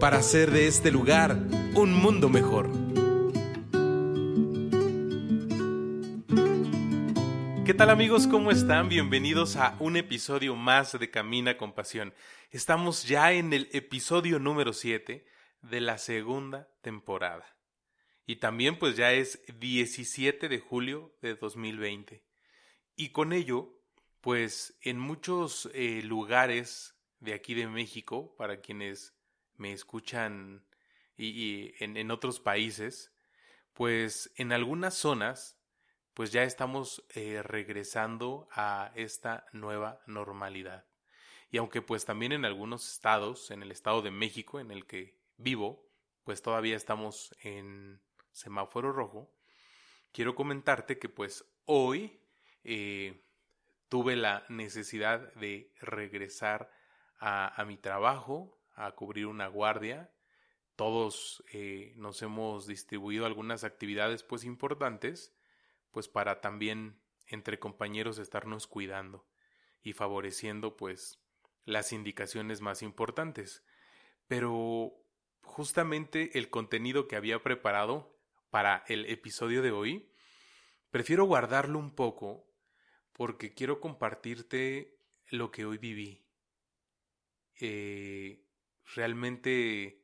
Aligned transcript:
para 0.00 0.18
hacer 0.18 0.50
de 0.50 0.66
este 0.66 0.90
lugar 0.90 1.32
un 1.74 1.94
mundo 1.94 2.28
mejor. 2.28 2.70
¿Qué 7.64 7.72
tal 7.72 7.88
amigos? 7.90 8.26
¿Cómo 8.26 8.50
están? 8.50 8.88
Bienvenidos 8.90 9.56
a 9.56 9.74
un 9.80 9.96
episodio 9.96 10.54
más 10.54 10.98
de 10.98 11.10
Camina 11.10 11.56
con 11.56 11.72
Pasión. 11.72 12.14
Estamos 12.50 13.08
ya 13.08 13.32
en 13.32 13.52
el 13.54 13.68
episodio 13.72 14.38
número 14.38 14.74
7 14.74 15.26
de 15.62 15.80
la 15.80 15.96
segunda 15.96 16.68
temporada. 16.82 17.56
Y 18.26 18.36
también 18.36 18.78
pues 18.78 18.96
ya 18.96 19.12
es 19.12 19.42
17 19.58 20.48
de 20.48 20.58
julio 20.60 21.16
de 21.22 21.36
2020. 21.36 22.22
Y 22.96 23.10
con 23.10 23.32
ello, 23.32 23.80
pues 24.20 24.76
en 24.82 24.98
muchos 24.98 25.70
eh, 25.72 26.02
lugares 26.04 26.94
de 27.18 27.32
aquí 27.32 27.54
de 27.54 27.66
México, 27.66 28.34
para 28.36 28.60
quienes 28.60 29.15
me 29.58 29.72
escuchan 29.72 30.64
y, 31.16 31.72
en, 31.82 32.10
otros 32.10 32.40
países, 32.40 33.12
pues 33.72 34.32
en 34.36 34.52
algunas 34.52 34.94
zonas, 34.94 35.58
pues 36.14 36.32
ya 36.32 36.42
estamos 36.44 37.04
eh, 37.14 37.42
regresando 37.42 38.48
a 38.52 38.92
esta 38.94 39.46
nueva 39.52 40.00
normalidad. 40.06 40.86
Y 41.50 41.58
aunque 41.58 41.82
pues 41.82 42.04
también 42.04 42.32
en 42.32 42.44
algunos 42.44 42.90
estados, 42.90 43.50
en 43.50 43.62
el 43.62 43.70
estado 43.70 44.02
de 44.02 44.10
México 44.10 44.60
en 44.60 44.70
el 44.70 44.86
que 44.86 45.18
vivo, 45.36 45.86
pues 46.24 46.42
todavía 46.42 46.76
estamos 46.76 47.34
en 47.40 48.00
semáforo 48.32 48.92
rojo, 48.92 49.32
quiero 50.12 50.34
comentarte 50.34 50.98
que 50.98 51.08
pues 51.08 51.44
hoy 51.66 52.20
eh, 52.64 53.22
tuve 53.88 54.16
la 54.16 54.44
necesidad 54.48 55.32
de 55.34 55.72
regresar 55.80 56.70
a, 57.18 57.64
mi 57.66 57.76
trabajo, 57.76 58.58
a 58.76 58.92
cubrir 58.92 59.26
una 59.26 59.48
guardia. 59.48 60.12
Todos 60.76 61.42
eh, 61.52 61.94
nos 61.96 62.22
hemos 62.22 62.66
distribuido 62.66 63.26
algunas 63.26 63.64
actividades 63.64 64.22
pues 64.22 64.44
importantes, 64.44 65.34
pues 65.90 66.06
para 66.08 66.40
también 66.40 67.00
entre 67.26 67.58
compañeros 67.58 68.18
estarnos 68.18 68.66
cuidando 68.66 69.26
y 69.82 69.94
favoreciendo 69.94 70.76
pues 70.76 71.18
las 71.64 71.92
indicaciones 71.92 72.60
más 72.60 72.82
importantes. 72.82 73.64
Pero 74.28 74.92
justamente 75.42 76.38
el 76.38 76.50
contenido 76.50 77.08
que 77.08 77.16
había 77.16 77.42
preparado 77.42 78.16
para 78.50 78.84
el 78.88 79.06
episodio 79.06 79.62
de 79.62 79.70
hoy, 79.70 80.12
prefiero 80.90 81.24
guardarlo 81.24 81.78
un 81.78 81.94
poco 81.94 82.46
porque 83.12 83.54
quiero 83.54 83.80
compartirte 83.80 84.98
lo 85.28 85.50
que 85.50 85.64
hoy 85.64 85.78
viví. 85.78 86.26
Eh, 87.58 88.45
realmente 88.94 90.02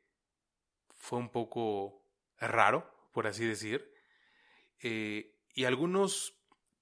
fue 0.90 1.18
un 1.18 1.30
poco 1.30 2.04
raro, 2.38 2.90
por 3.12 3.26
así 3.26 3.44
decir. 3.44 3.92
Eh, 4.80 5.34
y 5.54 5.64
algunos 5.64 6.38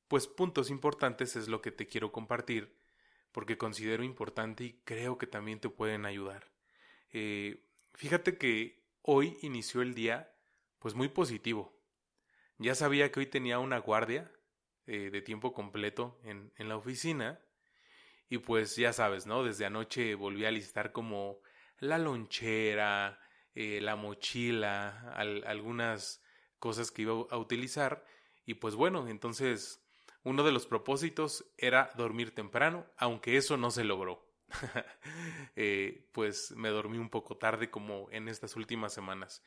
pues 0.08 0.26
puntos 0.26 0.70
importantes 0.70 1.36
es 1.36 1.48
lo 1.48 1.62
que 1.62 1.70
te 1.70 1.86
quiero 1.86 2.10
compartir 2.10 2.76
porque 3.32 3.58
considero 3.58 4.02
importante 4.02 4.64
y 4.64 4.80
creo 4.84 5.18
que 5.18 5.26
también 5.26 5.60
te 5.60 5.68
pueden 5.68 6.04
ayudar. 6.04 6.50
Eh, 7.12 7.64
fíjate 7.94 8.36
que 8.36 8.82
hoy 9.02 9.38
inició 9.42 9.82
el 9.82 9.94
día 9.94 10.32
pues 10.80 10.94
muy 10.94 11.08
positivo. 11.08 11.78
Ya 12.58 12.74
sabía 12.74 13.12
que 13.12 13.20
hoy 13.20 13.26
tenía 13.26 13.58
una 13.58 13.78
guardia 13.78 14.30
de 14.86 15.22
tiempo 15.22 15.52
completo 15.52 16.18
en, 16.24 16.52
en 16.56 16.68
la 16.68 16.76
oficina 16.76 17.40
y 18.28 18.38
pues 18.38 18.76
ya 18.76 18.92
sabes, 18.92 19.26
¿no? 19.26 19.44
Desde 19.44 19.66
anoche 19.66 20.16
volví 20.16 20.44
a 20.44 20.50
listar 20.50 20.90
como 20.90 21.40
la 21.80 21.98
lonchera, 21.98 23.18
eh, 23.54 23.80
la 23.80 23.96
mochila, 23.96 25.12
algunas 25.12 26.22
cosas 26.58 26.90
que 26.90 27.02
iba 27.02 27.12
a 27.30 27.36
utilizar. 27.36 28.04
Y 28.46 28.54
pues 28.54 28.74
bueno, 28.74 29.08
entonces 29.08 29.84
uno 30.22 30.44
de 30.44 30.52
los 30.52 30.66
propósitos 30.66 31.44
era 31.56 31.90
dormir 31.96 32.34
temprano, 32.34 32.86
aunque 32.96 33.36
eso 33.36 33.56
no 33.56 33.70
se 33.70 33.84
logró. 33.84 34.26
Eh, 35.56 36.08
pues 36.12 36.52
me 36.52 36.70
dormí 36.70 36.96
un 36.96 37.10
poco 37.10 37.36
tarde 37.36 37.70
como 37.70 38.08
en 38.12 38.28
estas 38.28 38.56
últimas 38.56 38.94
semanas. 38.94 39.42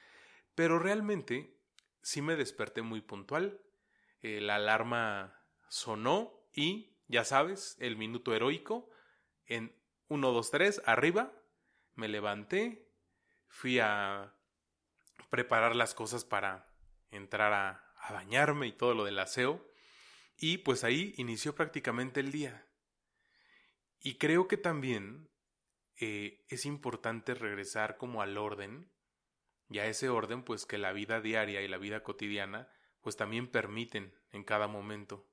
Pero 0.53 0.77
realmente 0.77 1.57
sí 2.01 2.21
me 2.21 2.35
desperté 2.35 2.81
muy 2.83 3.01
puntual. 3.01 3.59
Eh, 4.21 4.41
la 4.41 4.55
alarma 4.55 5.41
sonó 5.69 6.33
y 6.53 6.93
ya 7.07 7.23
sabes, 7.23 7.77
el 7.79 7.95
minuto 7.95 8.35
heroico, 8.35 8.89
en 9.45 9.75
1, 10.09 10.31
2, 10.31 10.51
3, 10.51 10.81
arriba, 10.85 11.33
me 11.95 12.07
levanté, 12.07 12.89
fui 13.47 13.79
a 13.79 14.33
preparar 15.29 15.75
las 15.75 15.93
cosas 15.93 16.25
para 16.25 16.67
entrar 17.11 17.53
a, 17.53 17.79
bañarme 18.11 18.67
y 18.67 18.73
todo 18.73 18.93
lo 18.93 19.05
del 19.05 19.17
aseo, 19.17 19.65
y 20.35 20.57
pues 20.57 20.83
ahí 20.83 21.13
inició 21.17 21.55
prácticamente 21.55 22.19
el 22.19 22.31
día. 22.33 22.67
Y 23.99 24.17
creo 24.17 24.49
que 24.49 24.57
también 24.57 25.29
eh, 25.95 26.43
es 26.49 26.65
importante 26.65 27.33
regresar 27.33 27.95
como 27.95 28.21
al 28.21 28.37
orden, 28.37 28.91
y 29.69 29.79
a 29.79 29.87
ese 29.87 30.09
orden 30.09 30.43
pues 30.43 30.65
que 30.65 30.77
la 30.77 30.91
vida 30.91 31.21
diaria 31.21 31.61
y 31.61 31.67
la 31.69 31.77
vida 31.77 32.03
cotidiana 32.03 32.69
pues 33.01 33.15
también 33.15 33.47
permiten 33.47 34.13
en 34.31 34.43
cada 34.43 34.67
momento 34.67 35.25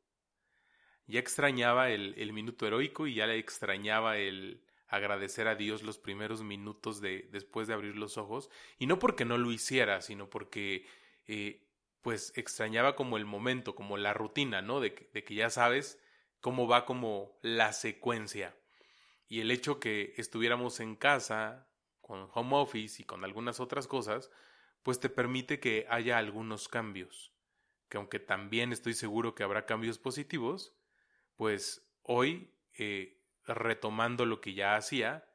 ya 1.10 1.19
extrañaba 1.19 1.91
el, 1.91 2.32
minuto 2.32 2.66
heroico 2.66 3.06
y 3.06 3.15
ya 3.15 3.27
le 3.27 3.37
extrañaba 3.38 4.16
el 4.16 4.62
agradecer 4.90 5.48
a 5.48 5.54
Dios 5.54 5.82
los 5.82 5.98
primeros 5.98 6.42
minutos 6.42 7.00
de 7.00 7.28
después 7.30 7.68
de 7.68 7.74
abrir 7.74 7.96
los 7.96 8.18
ojos 8.18 8.50
y 8.78 8.86
no 8.86 8.98
porque 8.98 9.24
no 9.24 9.38
lo 9.38 9.52
hiciera 9.52 10.02
sino 10.02 10.28
porque 10.28 10.86
eh, 11.26 11.66
pues 12.02 12.32
extrañaba 12.36 12.96
como 12.96 13.16
el 13.16 13.24
momento 13.24 13.74
como 13.74 13.96
la 13.96 14.12
rutina 14.12 14.62
no 14.62 14.80
de, 14.80 14.94
que 14.94 15.34
ya 15.34 15.50
sabes 15.50 16.00
cómo 16.40 16.66
va 16.66 16.86
como 16.86 17.38
la 17.42 17.72
secuencia. 17.72 18.56
Y 19.28 19.40
el 19.40 19.50
hecho 19.50 19.78
que 19.78 20.14
estuviéramos 20.16 20.80
en 20.80 20.96
casa 20.96 21.68
con 22.00 22.28
home 22.32 22.56
office 22.56 23.02
y 23.02 23.04
con 23.04 23.24
algunas 23.24 23.60
otras 23.60 23.86
cosas 23.86 24.30
pues 24.82 24.98
te 24.98 25.10
permite 25.10 25.60
que 25.60 25.86
haya 25.88 26.18
algunos 26.18 26.68
cambios. 26.68 27.32
Que 27.88 27.98
aunque 27.98 28.18
también 28.18 28.72
estoy 28.72 28.94
seguro 28.94 29.34
que 29.34 29.42
habrá 29.42 29.66
cambios 29.66 29.98
positivos 29.98 30.74
pues 31.36 31.86
hoy, 32.02 32.52
eh, 32.76 33.19
retomando 33.58 34.26
lo 34.26 34.40
que 34.40 34.54
ya 34.54 34.76
hacía, 34.76 35.28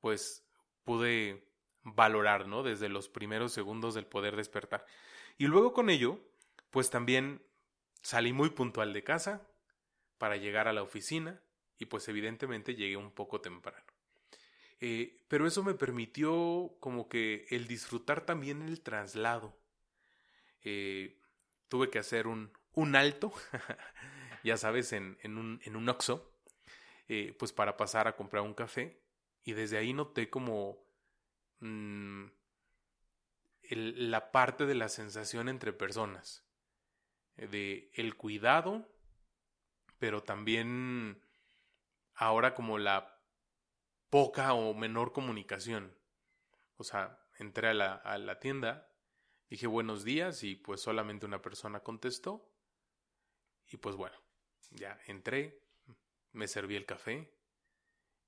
pues 0.00 0.46
pude 0.84 1.48
valorar, 1.82 2.46
¿no? 2.46 2.62
Desde 2.62 2.88
los 2.88 3.08
primeros 3.08 3.52
segundos 3.52 3.94
del 3.94 4.06
poder 4.06 4.36
despertar. 4.36 4.84
Y 5.38 5.46
luego 5.46 5.72
con 5.72 5.90
ello, 5.90 6.18
pues 6.70 6.90
también 6.90 7.42
salí 8.02 8.32
muy 8.32 8.50
puntual 8.50 8.92
de 8.92 9.04
casa 9.04 9.46
para 10.18 10.36
llegar 10.36 10.68
a 10.68 10.72
la 10.72 10.82
oficina 10.82 11.42
y 11.78 11.86
pues 11.86 12.08
evidentemente 12.08 12.74
llegué 12.74 12.96
un 12.96 13.12
poco 13.12 13.40
temprano. 13.40 13.84
Eh, 14.80 15.24
pero 15.28 15.46
eso 15.46 15.62
me 15.62 15.74
permitió 15.74 16.76
como 16.80 17.08
que 17.08 17.46
el 17.50 17.66
disfrutar 17.66 18.24
también 18.24 18.62
el 18.62 18.80
traslado. 18.82 19.58
Eh, 20.62 21.18
tuve 21.68 21.90
que 21.90 21.98
hacer 21.98 22.26
un, 22.26 22.52
un 22.72 22.96
alto 22.96 23.32
ya 24.42 24.56
sabes, 24.56 24.92
en, 24.92 25.18
en, 25.22 25.38
un, 25.38 25.60
en 25.64 25.76
un 25.76 25.88
Oxxo, 25.88 26.29
eh, 27.12 27.34
pues 27.36 27.52
para 27.52 27.76
pasar 27.76 28.06
a 28.06 28.14
comprar 28.14 28.44
un 28.44 28.54
café. 28.54 29.02
Y 29.42 29.54
desde 29.54 29.76
ahí 29.76 29.92
noté 29.92 30.30
como 30.30 30.86
mm, 31.58 32.26
la 33.72 34.30
parte 34.30 34.64
de 34.64 34.76
la 34.76 34.88
sensación 34.88 35.48
entre 35.48 35.72
personas, 35.72 36.46
eh, 37.36 37.48
de 37.48 37.90
el 37.94 38.14
cuidado, 38.14 38.88
pero 39.98 40.22
también 40.22 41.20
ahora 42.14 42.54
como 42.54 42.78
la 42.78 43.20
poca 44.08 44.52
o 44.52 44.72
menor 44.72 45.12
comunicación. 45.12 45.92
O 46.76 46.84
sea, 46.84 47.26
entré 47.40 47.70
a 47.70 47.74
la, 47.74 47.94
a 47.94 48.18
la 48.18 48.38
tienda, 48.38 48.88
dije 49.48 49.66
buenos 49.66 50.04
días 50.04 50.44
y 50.44 50.54
pues 50.54 50.80
solamente 50.80 51.26
una 51.26 51.42
persona 51.42 51.80
contestó. 51.80 52.54
Y 53.66 53.78
pues 53.78 53.96
bueno, 53.96 54.16
ya 54.70 54.96
entré, 55.08 55.60
me 56.32 56.48
serví 56.48 56.76
el 56.76 56.86
café 56.86 57.32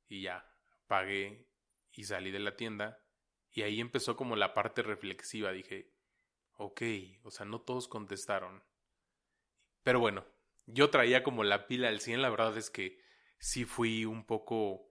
y 0.09 0.23
ya 0.23 0.49
pagué 0.87 1.49
y 1.93 2.05
salí 2.05 2.31
de 2.31 2.41
la 2.41 2.57
tienda 2.57 3.05
Y 3.51 3.63
ahí 3.63 3.81
empezó 3.81 4.17
como 4.17 4.37
la 4.37 4.55
parte 4.55 4.83
reflexiva. 4.83 5.53
Dije, 5.53 5.93
ok, 6.55 6.83
o 7.23 7.31
sea, 7.31 7.45
no 7.47 7.61
todos 7.61 7.89
contestaron. 7.89 8.63
Pero 9.83 10.01
bueno, 10.01 10.25
yo 10.67 10.91
traía 10.91 11.23
como 11.23 11.45
la 11.45 11.67
pila 11.67 11.89
al 11.89 12.01
100, 12.01 12.23
la 12.23 12.31
verdad 12.31 12.57
es 12.57 12.71
que 12.71 13.01
sí 13.39 13.65
fui 13.65 14.05
un 14.05 14.25
poco 14.25 14.89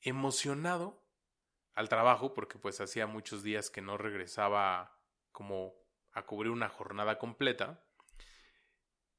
emocionado 0.00 1.06
al 1.74 1.88
trabajo 1.88 2.34
porque 2.34 2.58
pues 2.58 2.80
hacía 2.80 3.06
muchos 3.06 3.42
días 3.42 3.70
que 3.70 3.82
no 3.82 3.98
regresaba 3.98 4.98
como 5.30 5.74
a 6.12 6.26
cubrir 6.26 6.50
una 6.50 6.68
jornada 6.68 7.18
completa. 7.18 7.84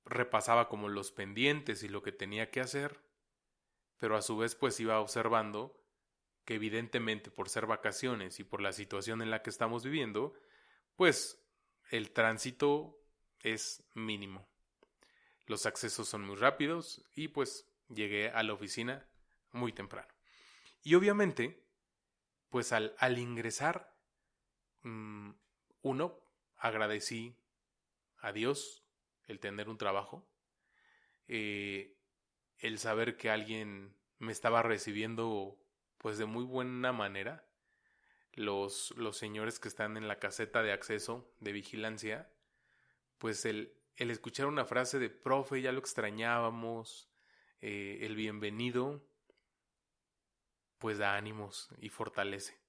Repasaba 0.06 0.68
como 0.68 0.89
los 0.89 1.12
pendientes 1.12 1.83
y 1.83 1.89
lo 1.89 2.03
que 2.03 2.12
tenía 2.12 2.51
que 2.51 2.59
hacer, 2.59 3.01
pero 4.04 4.18
a 4.18 4.22
su 4.22 4.36
vez 4.36 4.54
pues 4.54 4.82
iba 4.82 5.00
observando 5.00 5.82
que 6.44 6.56
evidentemente 6.56 7.32
por 7.32 7.48
ser 7.48 7.68
vacaciones 7.68 8.38
y 8.42 8.44
por 8.44 8.60
la 8.60 8.74
situación 8.74 9.22
en 9.22 9.32
la 9.32 9.42
que 9.42 9.50
estamos 9.50 9.86
viviendo, 9.86 10.34
pues 10.98 11.42
el 11.90 12.12
tránsito 12.12 13.00
es 13.40 13.82
mínimo. 13.94 14.46
Los 15.46 15.66
accesos 15.66 16.10
son 16.10 16.26
muy 16.26 16.36
rápidos 16.36 17.02
y 17.16 17.30
pues 17.30 17.66
llegué 17.88 18.30
a 18.30 18.44
la 18.44 18.52
oficina 18.52 19.08
muy 19.54 19.72
temprano. 19.72 20.14
Y 20.82 20.96
obviamente, 20.96 21.66
pues 22.50 22.74
al, 22.74 22.96
al 22.98 23.18
ingresar, 23.18 23.96
mm, 24.82 25.32
uno, 25.84 26.20
agradecí 26.58 27.38
a 28.18 28.34
Dios 28.34 28.84
el 29.28 29.40
tener 29.40 29.70
un 29.70 29.78
trabajo, 29.78 30.28
eh, 31.30 31.96
el 32.60 32.80
saber 32.80 33.18
que 33.18 33.30
alguien 33.30 33.96
me 34.20 34.32
estaba 34.32 34.64
recibiendo 34.64 35.58
pues 35.98 36.18
de 36.18 36.26
muy 36.26 36.44
buena 36.44 36.92
manera. 36.92 37.48
Los, 38.34 38.92
los 38.98 39.18
señores 39.18 39.60
que 39.60 39.68
están 39.68 39.96
en 39.96 40.08
la 40.08 40.18
caseta 40.18 40.64
de 40.64 40.72
acceso 40.72 41.32
de 41.40 41.52
vigilancia, 41.52 42.32
pues 43.20 43.46
el, 43.46 43.74
el 43.96 44.10
escuchar 44.12 44.48
una 44.48 44.66
frase 44.66 44.98
de 44.98 45.10
profe, 45.10 45.62
ya 45.62 45.72
lo 45.72 45.80
extrañábamos, 45.80 47.10
eh, 47.62 48.00
el 48.02 48.16
bienvenido, 48.16 49.06
pues 50.80 50.98
da 50.98 51.16
ánimos 51.16 51.70
y 51.80 51.90
fortalece. 51.90 52.60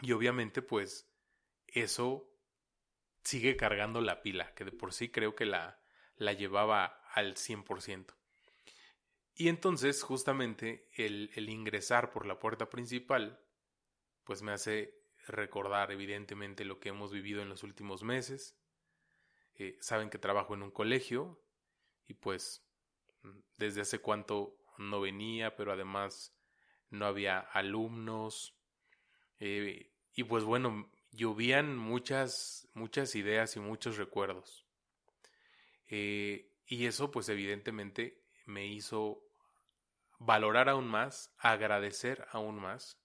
Y 0.00 0.12
obviamente, 0.12 0.62
pues 0.62 1.10
eso 1.66 2.30
sigue 3.22 3.56
cargando 3.56 4.00
la 4.00 4.22
pila, 4.22 4.54
que 4.54 4.64
de 4.64 4.72
por 4.72 4.92
sí 4.92 5.10
creo 5.10 5.34
que 5.34 5.46
la, 5.46 5.80
la 6.16 6.32
llevaba 6.32 7.02
al 7.12 7.34
100%. 7.34 8.14
Y 9.36 9.48
entonces, 9.48 10.02
justamente, 10.02 10.88
el, 10.94 11.30
el 11.34 11.48
ingresar 11.48 12.10
por 12.10 12.26
la 12.26 12.38
puerta 12.38 12.68
principal, 12.68 13.38
pues 14.24 14.42
me 14.42 14.52
hace 14.52 14.94
recordar 15.28 15.92
evidentemente 15.92 16.64
lo 16.64 16.80
que 16.80 16.88
hemos 16.88 17.12
vivido 17.12 17.42
en 17.42 17.48
los 17.48 17.62
últimos 17.62 18.02
meses, 18.02 18.56
eh, 19.58 19.76
saben 19.80 20.10
que 20.10 20.18
trabajo 20.18 20.54
en 20.54 20.62
un 20.62 20.70
colegio 20.70 21.40
y 22.06 22.14
pues 22.14 22.62
desde 23.56 23.80
hace 23.80 23.98
cuánto 24.00 24.56
no 24.78 25.00
venía, 25.00 25.56
pero 25.56 25.72
además 25.72 26.36
no 26.90 27.06
había 27.06 27.38
alumnos. 27.38 28.54
Eh, 29.38 29.90
y 30.14 30.24
pues 30.24 30.44
bueno, 30.44 30.90
llovían 31.10 31.76
muchas, 31.76 32.68
muchas 32.74 33.14
ideas 33.14 33.56
y 33.56 33.60
muchos 33.60 33.96
recuerdos. 33.96 34.66
Eh, 35.88 36.52
y 36.66 36.86
eso 36.86 37.10
pues 37.10 37.28
evidentemente 37.28 38.22
me 38.44 38.66
hizo 38.66 39.25
valorar 40.18 40.68
aún 40.68 40.88
más, 40.88 41.34
agradecer 41.38 42.26
aún 42.30 42.56
más 42.56 42.98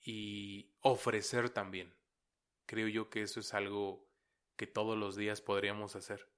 y 0.00 0.72
ofrecer 0.80 1.50
también. 1.50 1.94
Creo 2.66 2.88
yo 2.88 3.10
que 3.10 3.22
eso 3.22 3.40
es 3.40 3.54
algo 3.54 4.06
que 4.56 4.66
todos 4.66 4.98
los 4.98 5.16
días 5.16 5.40
podríamos 5.40 5.96
hacer. 5.96 6.28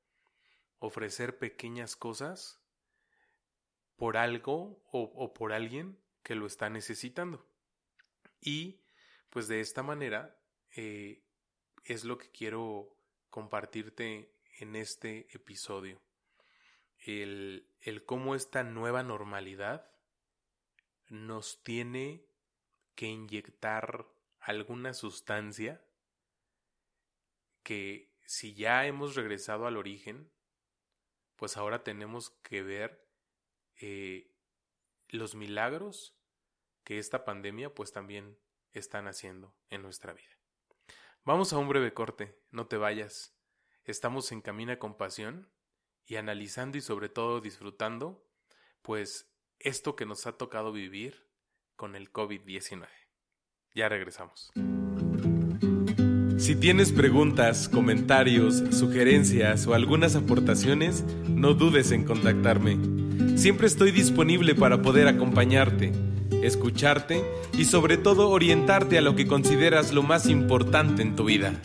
Ofrecer 0.78 1.38
pequeñas 1.38 1.96
cosas 1.96 2.60
por 3.96 4.16
algo 4.16 4.82
o, 4.92 5.34
por 5.34 5.52
alguien 5.52 5.98
que 6.22 6.34
lo 6.34 6.46
está 6.46 6.70
necesitando. 6.70 7.46
Y 8.40 8.80
pues 9.28 9.48
de 9.48 9.60
esta 9.60 9.82
manera 9.82 10.38
eh, 10.74 11.22
es 11.84 12.04
lo 12.04 12.18
que 12.18 12.30
quiero 12.30 12.96
compartirte 13.28 14.32
en 14.58 14.76
este 14.76 15.28
episodio. 15.34 16.00
El, 17.00 17.66
el 17.80 18.04
cómo 18.04 18.34
esta 18.34 18.62
nueva 18.62 19.02
normalidad 19.02 19.90
nos 21.08 21.62
tiene 21.62 22.24
que 22.94 23.06
inyectar 23.06 24.06
alguna 24.40 24.94
sustancia 24.94 25.82
que 27.62 28.10
si 28.26 28.54
ya 28.54 28.86
hemos 28.86 29.16
regresado 29.16 29.66
al 29.66 29.76
origen, 29.76 30.30
pues 31.36 31.56
ahora 31.56 31.82
tenemos 31.82 32.30
que 32.42 32.62
ver 32.62 33.06
eh, 33.80 34.30
los 35.08 35.34
milagros 35.34 36.14
que 36.84 36.98
esta 36.98 37.24
pandemia 37.24 37.74
pues 37.74 37.92
también 37.92 38.38
están 38.72 39.08
haciendo 39.08 39.54
en 39.68 39.82
nuestra 39.82 40.12
vida. 40.12 40.38
Vamos 41.24 41.52
a 41.52 41.58
un 41.58 41.68
breve 41.68 41.92
corte, 41.92 42.38
no 42.50 42.66
te 42.66 42.76
vayas. 42.76 43.34
Estamos 43.84 44.30
en 44.32 44.42
Camina 44.42 44.78
con 44.78 44.96
Pasión 44.96 45.48
y 46.10 46.16
analizando 46.16 46.76
y 46.76 46.80
sobre 46.80 47.08
todo 47.08 47.40
disfrutando 47.40 48.26
pues 48.82 49.30
esto 49.60 49.94
que 49.94 50.06
nos 50.06 50.26
ha 50.26 50.32
tocado 50.32 50.72
vivir 50.72 51.28
con 51.76 51.94
el 51.94 52.12
COVID-19. 52.12 52.88
Ya 53.74 53.88
regresamos. 53.88 54.50
Si 56.36 56.56
tienes 56.56 56.90
preguntas, 56.90 57.68
comentarios, 57.68 58.60
sugerencias 58.72 59.68
o 59.68 59.74
algunas 59.74 60.16
aportaciones, 60.16 61.04
no 61.28 61.54
dudes 61.54 61.92
en 61.92 62.04
contactarme. 62.04 63.38
Siempre 63.38 63.68
estoy 63.68 63.92
disponible 63.92 64.56
para 64.56 64.82
poder 64.82 65.06
acompañarte, 65.06 65.92
escucharte 66.42 67.22
y 67.56 67.66
sobre 67.66 67.98
todo 67.98 68.30
orientarte 68.30 68.98
a 68.98 69.02
lo 69.02 69.14
que 69.14 69.28
consideras 69.28 69.92
lo 69.92 70.02
más 70.02 70.26
importante 70.26 71.02
en 71.02 71.14
tu 71.14 71.24
vida. 71.24 71.60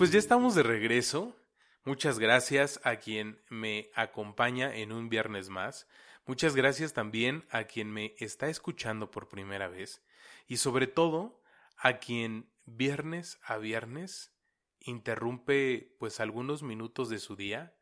Pues 0.00 0.12
ya 0.12 0.18
estamos 0.18 0.54
de 0.54 0.62
regreso. 0.62 1.36
Muchas 1.84 2.18
gracias 2.18 2.80
a 2.84 2.96
quien 2.96 3.38
me 3.50 3.90
acompaña 3.94 4.74
en 4.74 4.92
un 4.92 5.10
viernes 5.10 5.50
más. 5.50 5.86
Muchas 6.24 6.56
gracias 6.56 6.94
también 6.94 7.44
a 7.50 7.64
quien 7.64 7.90
me 7.90 8.14
está 8.16 8.48
escuchando 8.48 9.10
por 9.10 9.28
primera 9.28 9.68
vez 9.68 10.02
y 10.46 10.56
sobre 10.56 10.86
todo 10.86 11.42
a 11.76 11.98
quien 11.98 12.50
viernes 12.64 13.38
a 13.44 13.58
viernes 13.58 14.32
interrumpe 14.80 15.94
pues 15.98 16.18
algunos 16.18 16.62
minutos 16.62 17.10
de 17.10 17.18
su 17.18 17.36
día 17.36 17.76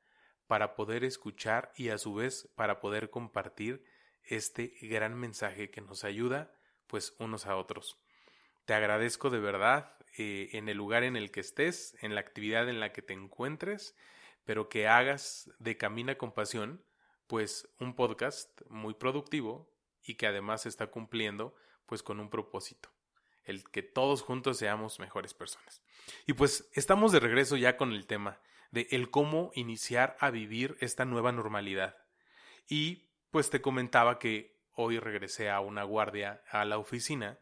para 0.49 0.75
poder 0.75 1.05
escuchar 1.05 1.71
y 1.77 1.91
a 1.91 1.99
su 1.99 2.15
vez 2.15 2.51
para 2.57 2.81
poder 2.81 3.11
compartir 3.11 3.85
este 4.25 4.75
gran 4.83 5.17
mensaje 5.17 5.71
que 5.71 5.83
nos 5.83 6.03
ayuda 6.03 6.53
pues 6.89 7.15
unos 7.21 7.47
a 7.47 7.55
otros. 7.55 7.97
Te 8.65 8.75
agradezco 8.75 9.31
de 9.31 9.39
verdad 9.39 9.98
eh, 10.19 10.51
en 10.53 10.69
el 10.69 10.77
lugar 10.77 11.05
en 11.05 11.17
el 11.17 11.31
que 11.31 11.41
estés, 11.41 11.97
en 12.01 12.15
la 12.15 12.21
actividad 12.21 12.69
en 12.69 12.81
la 12.81 12.93
que 12.93 13.03
te 13.03 13.15
encuentres, 13.15 13.97
pero 14.45 14.69
que 14.69 14.89
hagas 14.89 15.51
de 15.59 15.77
Camina 15.77 16.19
con 16.19 16.33
Pasión 16.33 16.83
pues 17.27 17.69
un 17.79 17.95
podcast 17.95 18.63
muy 18.69 18.95
productivo 18.95 19.71
y 20.03 20.15
que 20.15 20.27
además 20.27 20.67
está 20.67 20.89
cumpliendo 20.89 21.55
pues 21.87 22.03
con 22.03 22.19
un 22.21 22.31
propósito, 22.31 22.91
el 23.45 23.63
que 23.71 23.83
todos 23.83 24.23
juntos 24.23 24.59
seamos 24.59 24.99
mejores 24.99 25.35
personas. 25.35 25.83
Y 26.27 26.33
pues 26.33 26.69
estamos 26.73 27.13
de 27.13 27.21
regreso 27.21 27.57
ya 27.57 27.77
con 27.77 27.93
el 27.93 28.07
tema 28.07 28.41
de 28.71 28.89
el 28.91 29.11
cómo 29.11 29.51
iniciar 29.55 30.17
a 30.21 30.31
vivir 30.31 30.77
esta 30.81 31.05
nueva 31.05 31.33
normalidad. 31.33 31.97
Y 32.69 33.09
pues 33.31 33.51
te 33.51 33.61
comentaba 33.61 34.19
que 34.19 34.59
hoy 34.73 34.99
regresé 34.99 35.51
a 35.51 35.61
una 35.61 35.85
guardia 35.85 36.43
a 36.51 36.65
la 36.65 36.79
oficina 36.79 37.39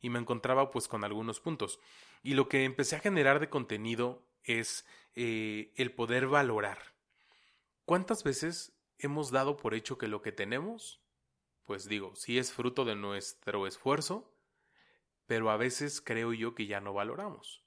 y 0.00 0.10
me 0.10 0.18
encontraba 0.18 0.70
pues 0.70 0.88
con 0.88 1.04
algunos 1.04 1.40
puntos. 1.40 1.80
Y 2.22 2.34
lo 2.34 2.48
que 2.48 2.64
empecé 2.64 2.96
a 2.96 3.00
generar 3.00 3.40
de 3.40 3.48
contenido 3.48 4.22
es 4.44 4.86
eh, 5.14 5.72
el 5.76 5.92
poder 5.92 6.26
valorar. 6.26 6.78
¿Cuántas 7.84 8.22
veces 8.24 8.72
hemos 8.98 9.30
dado 9.30 9.56
por 9.56 9.74
hecho 9.74 9.98
que 9.98 10.08
lo 10.08 10.22
que 10.22 10.32
tenemos, 10.32 11.00
pues 11.64 11.88
digo, 11.88 12.14
sí 12.14 12.38
es 12.38 12.52
fruto 12.52 12.84
de 12.84 12.94
nuestro 12.94 13.66
esfuerzo, 13.66 14.32
pero 15.26 15.50
a 15.50 15.56
veces 15.56 16.00
creo 16.00 16.32
yo 16.32 16.54
que 16.54 16.66
ya 16.66 16.80
no 16.80 16.92
valoramos. 16.92 17.62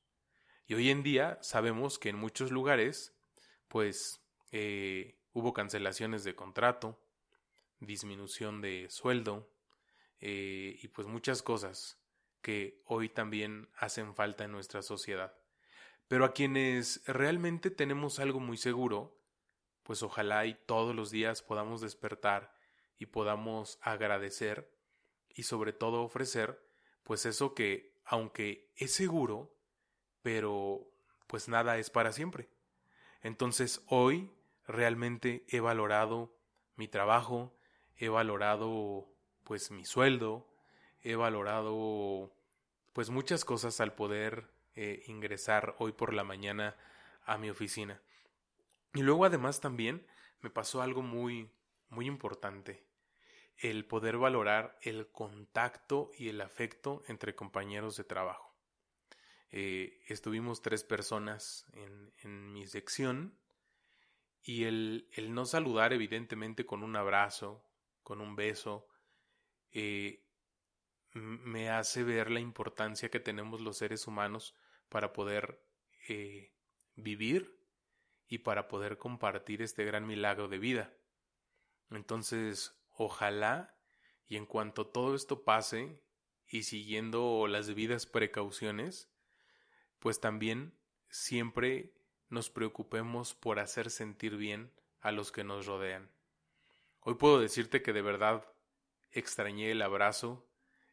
Y 0.68 0.76
hoy 0.76 0.90
en 0.90 1.04
día 1.04 1.40
sabemos 1.42 2.00
que 2.00 2.10
en 2.10 2.18
muchos 2.18 2.52
lugares, 2.52 3.16
pues 3.68 4.22
eh, 4.52 5.18
hubo 5.34 5.54
cancelaciones 5.54 6.24
de 6.24 6.36
contrato, 6.36 7.00
disminución 7.80 8.62
de 8.62 8.90
sueldo 8.90 9.50
eh, 10.22 10.78
y 10.82 10.88
pues 10.90 11.08
muchas 11.08 11.42
cosas 11.42 11.98
que 12.44 12.84
hoy 12.86 13.10
también 13.10 13.70
hacen 13.78 14.14
falta 14.14 14.44
en 14.44 14.52
nuestra 14.52 14.84
sociedad. 14.84 15.34
Pero 16.08 16.26
a 16.26 16.34
quienes 16.34 17.02
realmente 17.08 17.72
tenemos 17.72 18.20
algo 18.20 18.40
muy 18.40 18.58
seguro, 18.58 19.20
pues 19.82 20.04
ojalá 20.04 20.46
y 20.46 20.54
todos 20.54 20.96
los 20.96 21.10
días 21.10 21.42
podamos 21.42 21.82
despertar 21.82 22.56
y 23.00 23.08
podamos 23.08 23.80
agradecer 23.82 24.72
y 25.30 25.44
sobre 25.44 25.74
todo 25.74 26.04
ofrecer 26.04 26.62
pues 27.04 27.26
eso 27.26 27.56
que 27.56 27.94
aunque 28.06 28.72
es 28.76 28.94
seguro, 28.94 29.58
pero 30.22 30.88
pues 31.28 31.48
nada 31.48 31.78
es 31.78 31.90
para 31.90 32.12
siempre. 32.12 32.50
Entonces 33.22 33.82
hoy 33.88 34.32
realmente 34.68 35.46
he 35.48 35.62
valorado 35.62 36.38
mi 36.76 36.88
trabajo, 36.88 37.58
he 37.98 38.10
valorado 38.10 39.10
pues 39.44 39.72
mi 39.72 39.86
sueldo, 39.86 40.53
he 41.04 41.16
valorado 41.16 42.32
pues 42.94 43.10
muchas 43.10 43.46
cosas 43.46 43.80
al 43.82 43.94
poder 43.94 44.50
eh, 44.76 45.04
ingresar 45.08 45.76
hoy 45.80 45.92
por 45.92 46.14
la 46.14 46.24
mañana 46.24 46.76
a 47.26 47.38
mi 47.38 47.50
oficina. 47.50 48.02
Y 48.94 49.02
luego 49.02 49.26
además 49.26 49.60
también 49.60 50.06
me 50.42 50.50
pasó 50.50 50.82
algo 50.82 51.02
muy 51.02 51.50
muy 51.94 52.08
importante, 52.08 52.84
el 53.58 53.86
poder 53.86 54.18
valorar 54.18 54.78
el 54.82 55.08
contacto 55.12 56.12
y 56.18 56.30
el 56.30 56.42
afecto 56.42 57.04
entre 57.08 57.36
compañeros 57.36 57.96
de 57.98 58.04
trabajo. 58.04 58.52
Eh, 59.52 60.02
estuvimos 60.08 60.62
tres 60.62 60.84
personas 60.84 61.66
en, 61.74 62.12
en 62.24 62.52
mi 62.52 62.66
sección 62.66 63.38
y 64.42 64.64
el, 64.64 65.08
el, 65.14 65.34
no 65.34 65.46
saludar 65.46 65.94
evidentemente 65.94 66.66
con 66.66 66.82
un 66.82 66.96
abrazo, 66.96 67.64
con 68.02 68.20
un 68.20 68.36
beso, 68.36 68.88
eh, 69.72 70.23
me 71.14 71.70
hace 71.70 72.04
ver 72.04 72.32
la 72.32 72.40
importancia 72.40 73.10
que 73.10 73.20
tenemos 73.20 73.62
los 73.62 73.78
seres 73.78 74.08
humanos 74.08 74.56
para 74.90 75.14
poder 75.14 75.64
eh, 76.10 76.52
vivir 76.96 77.60
y 78.28 78.40
para 78.40 78.68
poder 78.68 78.98
compartir 78.98 79.62
este 79.62 79.86
gran 79.86 80.08
milagro 80.08 80.48
de 80.48 80.58
vida. 80.58 80.94
Entonces, 81.92 82.76
ojalá 82.92 83.78
y 84.28 84.38
en 84.38 84.46
cuanto 84.46 84.88
todo 84.88 85.16
esto 85.16 85.44
pase 85.44 86.02
y 86.48 86.64
siguiendo 86.64 87.48
las 87.48 87.68
debidas 87.68 88.06
precauciones, 88.06 89.12
pues 90.00 90.20
también 90.20 90.78
siempre 91.10 91.94
nos 92.30 92.50
preocupemos 92.50 93.36
por 93.36 93.60
hacer 93.60 93.92
sentir 93.92 94.38
bien 94.38 94.72
a 95.02 95.12
los 95.12 95.32
que 95.32 95.44
nos 95.44 95.68
rodean. 95.68 96.10
Hoy 97.02 97.16
puedo 97.16 97.40
decirte 97.40 97.82
que 97.82 97.94
de 97.94 98.02
verdad 98.02 98.52
extrañé 99.12 99.72
el 99.72 99.82
abrazo, 99.82 100.48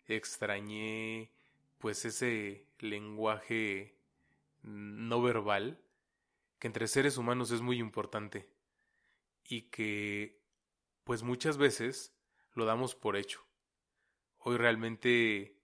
extrañé 0.06 1.30
pues 1.78 2.04
ese 2.04 2.66
lenguaje 2.78 3.96
no 4.62 5.22
verbal 5.22 5.80
que 6.58 6.66
entre 6.66 6.88
seres 6.88 7.16
humanos 7.16 7.50
es 7.50 7.62
muy 7.62 7.78
importante 7.78 8.50
y 9.44 9.62
que 9.62 10.38
pues 11.04 11.22
muchas 11.22 11.56
veces 11.56 12.14
lo 12.54 12.66
damos 12.66 12.94
por 12.94 13.16
hecho. 13.16 13.44
Hoy 14.38 14.56
realmente 14.56 15.56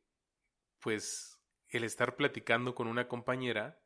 pues 0.81 1.39
el 1.69 1.85
estar 1.85 2.17
platicando 2.17 2.75
con 2.75 2.87
una 2.89 3.09
compañera, 3.09 3.81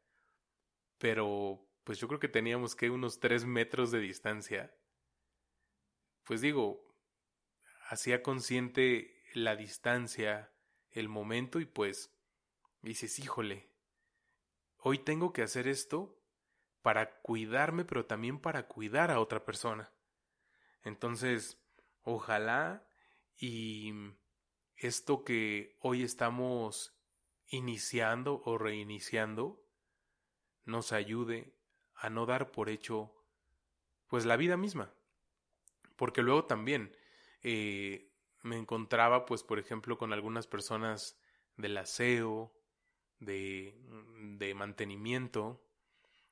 pero 0.99 1.67
pues 1.85 1.99
yo 1.99 2.09
creo 2.09 2.21
que 2.21 2.29
teníamos 2.29 2.77
que 2.77 2.91
unos 2.91 3.21
tres 3.21 3.45
metros 3.45 3.91
de 3.91 4.01
distancia. 4.01 4.75
Pues 6.25 6.41
digo, 6.41 6.95
hacía 7.89 8.23
consciente 8.23 9.20
la 9.35 9.57
distancia, 9.57 10.53
el 10.91 11.09
momento 11.09 11.61
y 11.61 11.65
pues 11.67 12.13
dices, 12.83 13.19
híjole, 13.19 13.71
hoy 14.79 14.99
tengo 14.99 15.33
que 15.33 15.43
hacer 15.43 15.69
esto 15.69 16.19
para 16.83 17.21
cuidarme, 17.21 17.85
pero 17.85 18.07
también 18.07 18.39
para 18.41 18.67
cuidar 18.67 19.11
a 19.11 19.21
otra 19.21 19.45
persona. 19.45 19.93
Entonces, 20.83 21.59
ojalá 22.03 22.87
y 23.37 23.93
esto 24.77 25.25
que 25.25 25.77
hoy 25.81 26.03
estamos 26.03 26.97
iniciando 27.49 28.43
o 28.45 28.59
reiniciando 28.59 29.63
nos 30.65 30.93
ayude 30.93 31.55
a 31.95 32.09
no 32.09 32.27
dar 32.27 32.51
por 32.51 32.69
hecho 32.69 33.13
pues 34.09 34.25
la 34.25 34.37
vida 34.37 34.57
misma. 34.57 34.93
Porque 35.97 36.23
luego 36.23 36.47
también 36.47 36.97
eh, 37.43 38.10
me 38.43 38.57
encontraba 38.57 39.27
pues 39.27 39.43
por 39.43 39.59
ejemplo 39.59 39.99
con 39.99 40.13
algunas 40.13 40.47
personas 40.47 41.19
del 41.57 41.77
aseo, 41.77 42.53
de, 43.19 43.79
de 44.39 44.55
mantenimiento, 44.55 45.63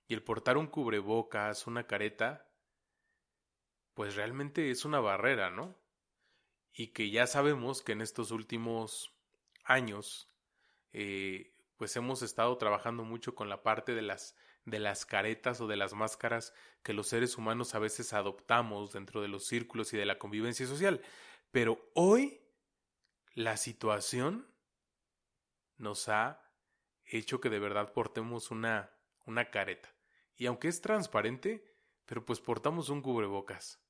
y 0.07 0.15
el 0.15 0.23
portar 0.23 0.57
un 0.57 0.69
cubrebocas, 0.69 1.67
una 1.67 1.87
careta, 1.87 2.49
pues 3.95 4.17
realmente 4.17 4.71
es 4.71 4.85
una 4.85 5.01
barrera, 5.01 5.51
¿no? 5.51 5.77
Y 6.73 6.89
que 6.89 7.11
ya 7.11 7.27
sabemos 7.27 7.83
que 7.83 7.93
en 7.93 8.01
estos 8.01 8.31
últimos 8.31 9.15
años 9.65 10.31
eh, 10.93 11.55
pues 11.77 11.95
hemos 11.97 12.23
estado 12.23 12.57
trabajando 12.57 13.05
mucho 13.05 13.35
con 13.35 13.49
la 13.49 13.63
parte 13.63 13.95
de 13.95 14.03
las 14.03 14.37
de 14.65 14.79
las 14.79 15.07
caretas 15.07 15.61
o 15.61 15.67
de 15.67 15.77
las 15.77 15.95
máscaras 15.95 16.53
que 16.83 16.93
los 16.93 17.09
seres 17.09 17.39
humanos 17.39 17.75
a 17.75 17.79
veces 17.79 18.13
adoptamos 18.13 18.93
dentro 18.93 19.23
de 19.23 19.29
los 19.29 19.47
círculos 19.47 19.93
y 19.95 19.97
de 19.97 20.05
la 20.05 20.19
convivencia 20.19 20.67
social. 20.67 21.01
Pero 21.51 21.91
hoy 21.95 22.41
la 23.35 23.57
situación 23.57 24.47
nos 25.77 26.09
ha 26.09 26.43
hecho 27.05 27.41
que 27.41 27.51
de 27.51 27.59
verdad 27.59 27.93
portemos 27.93 28.51
una, 28.51 28.91
una 29.25 29.51
careta. 29.51 29.95
Y 30.37 30.47
aunque 30.47 30.69
es 30.69 30.81
transparente, 30.81 31.65
pero 32.05 32.25
pues 32.25 32.41
portamos 32.41 32.89
un 32.91 33.03
cubrebocas. 33.03 33.83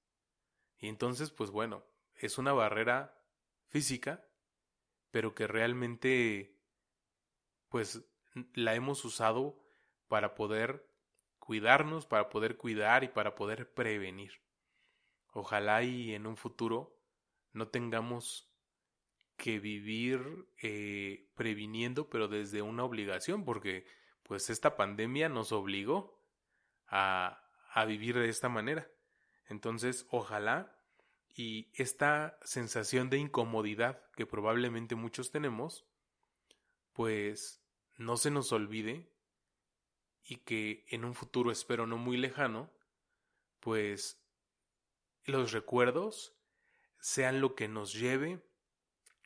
Y 0.78 0.88
entonces, 0.88 1.30
pues 1.30 1.50
bueno, 1.50 1.84
es 2.14 2.38
una 2.38 2.52
barrera 2.52 3.20
física, 3.68 4.24
pero 5.10 5.34
que 5.34 5.46
realmente 5.46 6.58
pues 7.68 8.04
la 8.54 8.74
hemos 8.74 9.04
usado 9.04 9.62
para 10.06 10.34
poder 10.34 10.88
cuidarnos, 11.38 12.06
para 12.06 12.28
poder 12.28 12.56
cuidar 12.56 13.04
y 13.04 13.08
para 13.08 13.34
poder 13.34 13.72
prevenir. 13.72 14.42
Ojalá 15.32 15.82
y 15.82 16.14
en 16.14 16.26
un 16.26 16.36
futuro 16.36 16.97
no 17.52 17.68
tengamos 17.68 18.52
que 19.36 19.60
vivir 19.60 20.48
eh, 20.62 21.30
previniendo, 21.36 22.10
pero 22.10 22.28
desde 22.28 22.62
una 22.62 22.84
obligación, 22.84 23.44
porque 23.44 23.86
pues 24.24 24.50
esta 24.50 24.76
pandemia 24.76 25.28
nos 25.28 25.52
obligó 25.52 26.22
a, 26.88 27.42
a 27.72 27.84
vivir 27.84 28.18
de 28.18 28.28
esta 28.28 28.48
manera. 28.48 28.90
Entonces, 29.46 30.06
ojalá 30.10 30.78
y 31.34 31.70
esta 31.74 32.38
sensación 32.42 33.10
de 33.10 33.18
incomodidad 33.18 34.02
que 34.16 34.26
probablemente 34.26 34.96
muchos 34.96 35.30
tenemos, 35.30 35.86
pues 36.92 37.62
no 37.96 38.16
se 38.16 38.32
nos 38.32 38.50
olvide 38.52 39.08
y 40.24 40.38
que 40.38 40.84
en 40.88 41.04
un 41.04 41.14
futuro 41.14 41.52
espero 41.52 41.86
no 41.86 41.96
muy 41.96 42.16
lejano, 42.16 42.72
pues 43.60 44.20
los 45.24 45.52
recuerdos 45.52 46.37
sean 47.00 47.40
lo 47.40 47.54
que 47.54 47.68
nos 47.68 47.92
lleve 47.92 48.42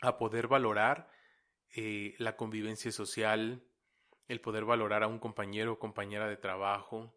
a 0.00 0.18
poder 0.18 0.48
valorar 0.48 1.10
eh, 1.74 2.14
la 2.18 2.36
convivencia 2.36 2.92
social, 2.92 3.64
el 4.28 4.40
poder 4.40 4.64
valorar 4.64 5.02
a 5.02 5.08
un 5.08 5.18
compañero 5.18 5.72
o 5.72 5.78
compañera 5.78 6.28
de 6.28 6.36
trabajo, 6.36 7.14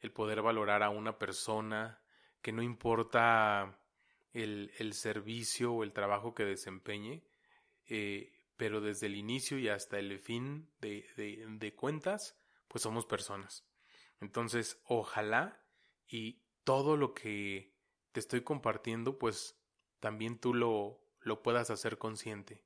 el 0.00 0.12
poder 0.12 0.42
valorar 0.42 0.82
a 0.82 0.90
una 0.90 1.18
persona, 1.18 2.02
que 2.40 2.52
no 2.52 2.62
importa 2.62 3.78
el, 4.32 4.72
el 4.78 4.92
servicio 4.94 5.72
o 5.72 5.82
el 5.82 5.92
trabajo 5.92 6.34
que 6.34 6.44
desempeñe, 6.44 7.24
eh, 7.86 8.32
pero 8.56 8.80
desde 8.80 9.06
el 9.06 9.16
inicio 9.16 9.58
y 9.58 9.68
hasta 9.68 9.98
el 9.98 10.18
fin 10.18 10.70
de, 10.80 11.06
de, 11.16 11.74
cuentas, 11.74 12.36
pues 12.66 12.82
somos 12.82 13.06
personas. 13.06 13.64
Entonces, 14.20 14.80
ojalá 14.84 15.64
y 16.06 16.42
todo 16.64 16.96
lo 16.96 17.14
que 17.14 17.72
te 18.12 18.20
estoy 18.20 18.42
compartiendo, 18.42 19.18
pues 19.18 19.57
también 20.00 20.38
tú 20.38 20.54
lo, 20.54 21.00
lo 21.20 21.42
puedas 21.42 21.70
hacer 21.70 21.98
consciente. 21.98 22.64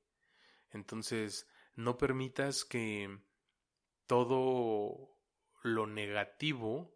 Entonces, 0.71 1.47
no 1.75 1.97
permitas 1.97 2.65
que 2.65 3.19
todo 4.07 5.17
lo 5.61 5.87
negativo 5.87 6.95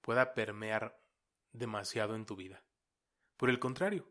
pueda 0.00 0.34
permear 0.34 1.00
demasiado 1.52 2.14
en 2.14 2.26
tu 2.26 2.36
vida. 2.36 2.62
Por 3.36 3.50
el 3.50 3.58
contrario, 3.58 4.06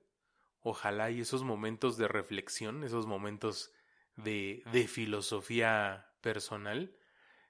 ojalá 0.61 1.11
y 1.11 1.21
esos 1.21 1.43
momentos 1.43 1.97
de 1.97 2.07
reflexión, 2.07 2.83
esos 2.83 3.05
momentos 3.05 3.71
de, 4.15 4.63
de 4.71 4.87
filosofía 4.87 6.13
personal 6.21 6.95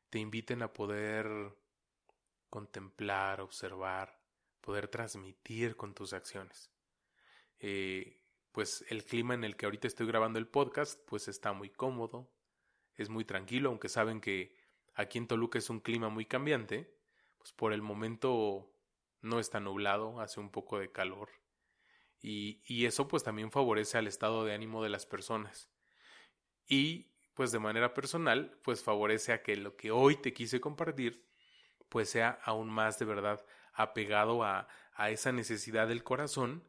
te 0.10 0.20
inviten 0.20 0.62
a 0.62 0.74
poder 0.74 1.56
contemplar, 2.50 3.42
observar, 3.42 4.20
poder 4.62 4.88
transmitir 4.88 5.76
con 5.76 5.94
tus 5.94 6.14
acciones. 6.14 6.73
Eh, 7.66 8.20
pues 8.52 8.86
el 8.90 9.06
clima 9.06 9.34
en 9.36 9.46
el 9.46 9.56
que 9.56 9.66
ahorita 9.66 9.88
estoy 9.88 10.06
grabando 10.06 10.38
el 10.38 10.48
podcast, 10.48 11.00
pues 11.08 11.30
está 11.30 11.54
muy 11.54 11.70
cómodo, 11.70 12.30
es 12.96 13.10
muy 13.10 13.24
tranquilo, 13.24 13.70
aunque 13.70 13.88
saben 13.88 14.20
que 14.20 14.54
aquí 14.94 15.18
en 15.18 15.28
Toluca 15.28 15.60
es 15.60 15.70
un 15.70 15.80
clima 15.80 16.10
muy 16.10 16.26
cambiante, 16.26 16.94
pues 17.38 17.54
por 17.54 17.72
el 17.72 17.82
momento 17.82 18.70
no 19.22 19.40
está 19.40 19.62
nublado, 19.62 20.20
hace 20.20 20.42
un 20.42 20.52
poco 20.52 20.78
de 20.78 20.92
calor 20.92 21.30
Y, 22.22 22.62
y 22.66 22.86
eso 22.86 23.08
pues 23.08 23.24
también 23.24 23.52
favorece 23.52 23.98
al 23.98 24.08
estado 24.08 24.44
de 24.46 24.54
ánimo 24.54 24.84
de 24.84 24.90
las 24.90 25.06
personas. 25.06 25.72
Y 26.68 27.14
pues 27.34 27.52
de 27.54 27.60
manera 27.60 27.94
personal, 27.94 28.60
pues 28.64 28.84
favorece 28.84 29.34
a 29.34 29.42
que 29.44 29.56
lo 29.56 29.78
que 29.78 29.92
hoy 29.92 30.18
te 30.18 30.34
quise 30.34 30.60
compartir, 30.62 31.26
pues 31.90 32.10
sea 32.10 32.40
aún 32.44 32.70
más 32.70 33.00
de 33.00 33.06
verdad 33.06 33.46
apegado 33.74 34.44
a, 34.44 34.68
a 34.94 35.12
esa 35.12 35.32
necesidad 35.32 35.88
del 35.88 36.04
corazón 36.04 36.64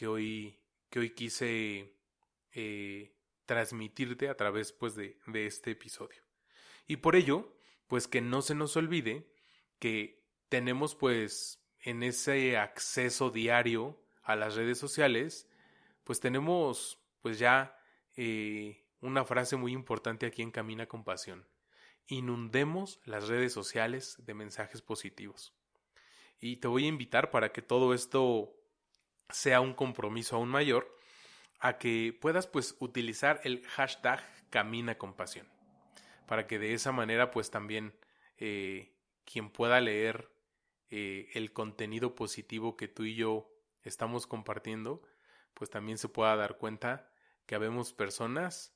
que 0.00 0.06
hoy, 0.06 0.58
que 0.88 0.98
hoy 0.98 1.10
quise 1.10 1.94
eh, 2.54 3.14
transmitirte 3.44 4.30
a 4.30 4.34
través 4.34 4.72
pues 4.72 4.94
de, 4.94 5.18
de 5.26 5.44
este 5.44 5.72
episodio. 5.72 6.22
Y 6.86 6.96
por 6.96 7.16
ello, 7.16 7.54
pues 7.86 8.08
que 8.08 8.22
no 8.22 8.40
se 8.40 8.54
nos 8.54 8.78
olvide 8.78 9.30
que 9.78 10.24
tenemos 10.48 10.94
pues 10.94 11.62
en 11.82 12.02
ese 12.02 12.56
acceso 12.56 13.28
diario 13.28 14.02
a 14.22 14.36
las 14.36 14.54
redes 14.54 14.78
sociales, 14.78 15.50
pues 16.04 16.18
tenemos 16.18 16.98
pues 17.20 17.38
ya 17.38 17.76
eh, 18.16 18.86
una 19.02 19.26
frase 19.26 19.56
muy 19.56 19.74
importante 19.74 20.24
aquí 20.24 20.40
en 20.40 20.50
Camina 20.50 20.86
con 20.86 21.04
Pasión. 21.04 21.46
Inundemos 22.06 23.00
las 23.04 23.28
redes 23.28 23.52
sociales 23.52 24.16
de 24.24 24.32
mensajes 24.32 24.80
positivos. 24.80 25.52
Y 26.38 26.56
te 26.56 26.68
voy 26.68 26.86
a 26.86 26.88
invitar 26.88 27.30
para 27.30 27.52
que 27.52 27.60
todo 27.60 27.92
esto 27.92 28.56
sea 29.32 29.60
un 29.60 29.74
compromiso 29.74 30.36
aún 30.36 30.48
mayor, 30.48 30.96
a 31.60 31.78
que 31.78 32.16
puedas 32.20 32.46
pues 32.46 32.76
utilizar 32.80 33.40
el 33.44 33.66
hashtag 33.66 34.24
Camina 34.50 34.96
con 34.96 35.14
Pasión. 35.14 35.46
Para 36.26 36.46
que 36.46 36.58
de 36.58 36.74
esa 36.74 36.92
manera 36.92 37.30
pues 37.30 37.50
también 37.50 37.94
eh, 38.38 38.92
quien 39.24 39.50
pueda 39.50 39.80
leer 39.80 40.30
eh, 40.90 41.28
el 41.34 41.52
contenido 41.52 42.14
positivo 42.14 42.76
que 42.76 42.88
tú 42.88 43.04
y 43.04 43.14
yo 43.14 43.52
estamos 43.82 44.26
compartiendo, 44.26 45.02
pues 45.54 45.70
también 45.70 45.98
se 45.98 46.08
pueda 46.08 46.34
dar 46.36 46.56
cuenta 46.56 47.10
que 47.46 47.54
habemos 47.54 47.92
personas 47.92 48.74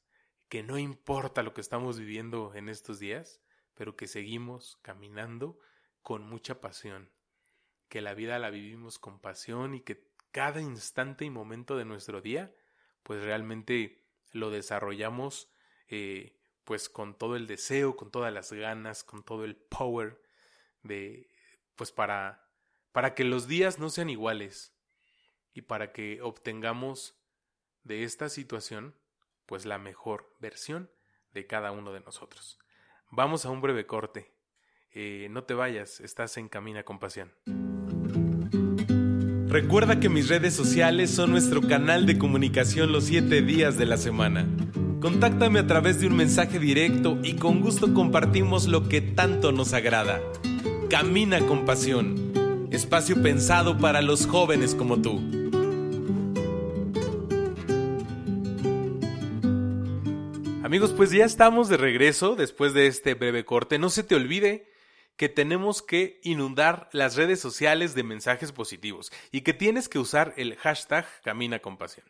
que 0.49 0.63
no 0.63 0.79
importa 0.79 1.43
lo 1.43 1.55
que 1.55 1.61
estamos 1.61 1.99
viviendo 1.99 2.55
en 2.55 2.69
estos 2.69 2.99
días, 2.99 3.41
pero 3.75 3.97
que 3.97 4.07
seguimos 4.07 4.79
caminando 4.83 5.59
con 6.03 6.23
mucha 6.23 6.61
pasión, 6.61 7.11
que 7.89 8.01
la 8.01 8.15
vida 8.15 8.39
la 8.39 8.51
vivimos 8.51 8.99
con 8.99 9.19
pasión 9.19 9.75
y 9.75 9.81
que 9.81 10.07
cada 10.35 10.61
instante 10.61 11.25
y 11.25 11.31
momento 11.31 11.77
de 11.77 11.85
nuestro 11.85 12.21
día, 12.21 12.53
pues 13.05 13.23
realmente 13.23 14.05
lo 14.33 14.51
desarrollamos 14.51 15.49
eh, 15.87 16.37
pues 16.65 16.89
con 16.89 17.17
todo 17.17 17.37
el 17.37 17.47
deseo, 17.47 17.95
con 17.95 18.11
todas 18.11 18.33
las 18.33 18.53
ganas, 18.53 19.05
con 19.05 19.23
todo 19.23 19.45
el 19.45 19.55
power 19.55 20.21
de 20.83 21.31
pues 21.77 21.93
para 21.93 22.51
para 22.91 23.15
que 23.15 23.23
los 23.23 23.47
días 23.47 23.79
no 23.79 23.91
sean 23.91 24.11
iguales 24.11 24.77
y 25.53 25.63
para 25.63 25.93
que 25.93 26.21
obtengamos 26.21 27.17
de 27.85 28.03
esta 28.03 28.29
situación 28.29 28.97
pues 29.47 29.67
la 29.67 29.79
mejor 29.79 30.35
versión 30.41 30.91
de 31.33 31.47
cada 31.47 31.71
uno 31.71 31.93
de 31.93 32.01
nosotros. 32.01 32.59
Vamos 33.13 33.47
a 33.47 33.51
un 33.51 33.61
breve 33.61 33.87
corte. 33.87 34.33
Eh, 34.91 35.29
no 35.31 35.45
te 35.45 35.55
vayas, 35.55 36.01
estás 36.01 36.37
en 36.39 36.49
Camina 36.49 36.83
con 36.83 36.99
Pasión. 36.99 37.33
Recuerda 39.55 40.01
que 40.01 40.09
mis 40.09 40.29
redes 40.29 40.53
sociales 40.53 41.13
son 41.13 41.31
nuestro 41.31 41.63
canal 41.63 42.07
de 42.07 42.19
comunicación 42.19 42.91
los 42.91 43.05
siete 43.05 43.41
días 43.41 43.79
de 43.79 43.87
la 43.87 43.97
semana. 43.97 44.49
Contáctame 45.01 45.61
a 45.61 45.67
través 45.69 46.01
de 46.01 46.09
un 46.09 46.17
mensaje 46.17 46.59
directo 46.59 47.21
y 47.23 47.35
con 47.35 47.61
gusto 47.61 47.95
compartimos 47.95 48.67
lo 48.67 48.89
que 48.89 49.01
tanto 49.01 49.53
nos 49.53 49.73
agrada. 49.73 50.21
Camina 50.91 51.39
con 51.47 51.65
Pasión, 51.65 52.67
espacio 52.73 53.23
pensado 53.23 53.79
para 53.79 54.03
los 54.03 54.27
jóvenes 54.27 54.75
como 54.75 55.01
tú. 55.01 55.21
Amigos, 60.65 60.93
pues 60.97 61.13
ya 61.13 61.25
estamos 61.25 61.69
de 61.69 61.77
regreso 61.77 62.35
después 62.35 62.75
de 62.75 62.89
este 62.89 63.15
breve 63.15 63.45
corte. 63.45 63.79
No 63.79 63.89
se 63.89 64.03
te 64.03 64.17
olvide 64.17 64.74
que 65.17 65.29
tenemos 65.29 65.83
que 65.83 66.21
inundar 66.23 66.89
las 66.93 67.17
redes 67.17 67.41
sociales 67.41 67.95
de 67.95 68.03
mensajes 68.03 68.53
positivos 68.53 69.13
y 69.31 69.43
que 69.43 69.55
tienes 69.55 69.89
que 69.89 69.99
usar 69.99 70.35
el 70.37 70.57
hashtag 70.57 71.07
Camina 71.23 71.61
con 71.61 71.77
Pasión. 71.77 72.07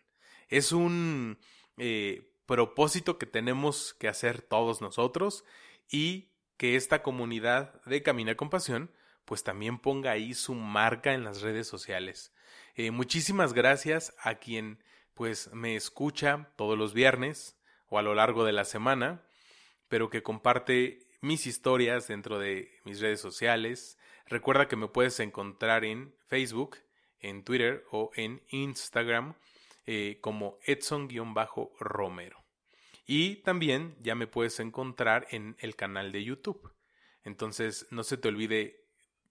Es 0.49 0.73
un 0.73 1.38
eh, 1.77 2.33
propósito 2.47 3.19
que 3.19 3.27
tenemos 3.27 3.95
que 3.95 4.09
hacer 4.09 4.43
todos 4.43 4.81
nosotros 4.81 5.45
y 5.90 6.31
que 6.57 6.77
esta 6.77 7.03
comunidad 7.03 7.83
de 7.85 8.03
Camina 8.03 8.37
con 8.37 8.51
Pasión 8.51 8.90
pues 9.25 9.43
también 9.43 9.79
ponga 9.79 10.11
ahí 10.11 10.35
su 10.35 10.55
marca 10.55 11.14
en 11.14 11.25
las 11.25 11.40
redes 11.40 11.67
sociales. 11.67 12.35
Eh, 12.75 12.90
muchísimas 12.90 13.53
gracias 13.53 14.14
a 14.21 14.37
quien 14.37 14.83
pues 15.14 15.53
me 15.53 15.77
escucha 15.77 16.53
todos 16.57 16.77
los 16.77 16.93
viernes 16.93 17.57
o 17.88 17.99
a 17.99 18.03
lo 18.03 18.14
largo 18.14 18.45
de 18.45 18.53
la 18.53 18.64
semana, 18.64 19.23
pero 19.88 20.11
que 20.11 20.23
comparte 20.23 21.04
mis 21.24 21.46
historias 21.46 22.06
dentro 22.06 22.38
de 22.38 22.70
mis 22.84 23.00
redes 23.00 23.18
sociales. 23.18 23.98
Recuerda 24.26 24.68
que 24.68 24.76
me 24.76 24.88
puedes 24.88 25.18
encontrar 25.20 25.84
en 25.84 26.14
Facebook, 26.26 26.76
en 27.18 27.44
Twitter 27.44 27.84
o 27.90 28.10
en 28.14 28.42
Instagram 28.50 29.34
eh, 29.87 30.18
como 30.20 30.58
Edson-Romero. 30.66 32.44
Y 33.06 33.37
también 33.37 33.96
ya 34.02 34.14
me 34.14 34.26
puedes 34.26 34.60
encontrar 34.60 35.26
en 35.30 35.56
el 35.60 35.76
canal 35.76 36.12
de 36.12 36.24
YouTube. 36.24 36.72
Entonces 37.22 37.87
no 37.90 38.04
se 38.04 38.18
te 38.18 38.28
olvide 38.28 38.84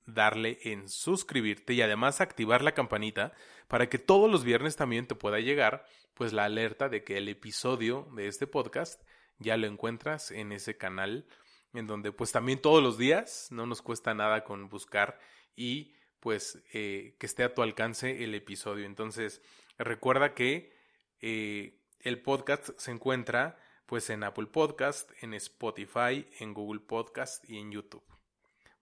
darle 0.07 0.57
en 0.63 0.89
suscribirte 0.89 1.73
y 1.73 1.83
además 1.83 2.21
activar 2.21 2.63
la 2.63 2.73
campanita 2.73 3.33
para 3.67 3.87
que 3.87 3.99
todos 3.99 4.31
los 4.31 4.43
viernes 4.43 4.75
también 4.75 5.05
te 5.05 5.15
pueda 5.15 5.39
llegar 5.39 5.85
pues 6.15 6.33
la 6.33 6.45
alerta 6.45 6.89
de 6.89 7.03
que 7.03 7.17
el 7.17 7.29
episodio 7.29 8.09
de 8.15 8.27
este 8.27 8.47
podcast 8.47 9.01
ya 9.37 9.57
lo 9.57 9.67
encuentras 9.67 10.31
en 10.31 10.51
ese 10.51 10.75
canal 10.75 11.27
en 11.73 11.87
donde 11.87 12.11
pues 12.11 12.31
también 12.31 12.61
todos 12.61 12.81
los 12.81 12.97
días 12.97 13.47
no 13.51 13.65
nos 13.65 13.81
cuesta 13.81 14.13
nada 14.13 14.43
con 14.43 14.69
buscar 14.69 15.19
y 15.55 15.93
pues 16.19 16.63
eh, 16.73 17.15
que 17.19 17.25
esté 17.25 17.43
a 17.43 17.53
tu 17.53 17.61
alcance 17.61 18.23
el 18.23 18.33
episodio. 18.35 18.85
Entonces 18.85 19.41
recuerda 19.77 20.33
que 20.33 20.73
eh, 21.19 21.79
el 21.99 22.21
podcast 22.21 22.69
se 22.77 22.91
encuentra 22.91 23.57
pues 23.85 24.09
en 24.09 24.23
Apple 24.23 24.47
Podcast, 24.47 25.11
en 25.21 25.33
Spotify, 25.33 26.25
en 26.39 26.53
Google 26.53 26.81
Podcast 26.81 27.47
y 27.49 27.57
en 27.57 27.71
YouTube. 27.71 28.03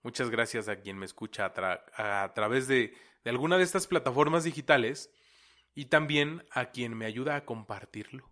Muchas 0.02 0.30
gracias 0.30 0.68
a 0.68 0.76
quien 0.76 0.98
me 0.98 1.06
escucha 1.06 1.52
a, 1.96 2.32
través 2.34 2.66
de 2.68 2.94
alguna 3.24 3.56
de 3.56 3.64
estas 3.64 3.86
plataformas 3.86 4.44
digitales 4.44 5.12
y 5.74 5.86
también 5.86 6.44
a 6.50 6.66
quien 6.66 6.96
me 6.96 7.06
ayuda 7.06 7.36
a 7.36 7.44
compartirlo. 7.44 8.30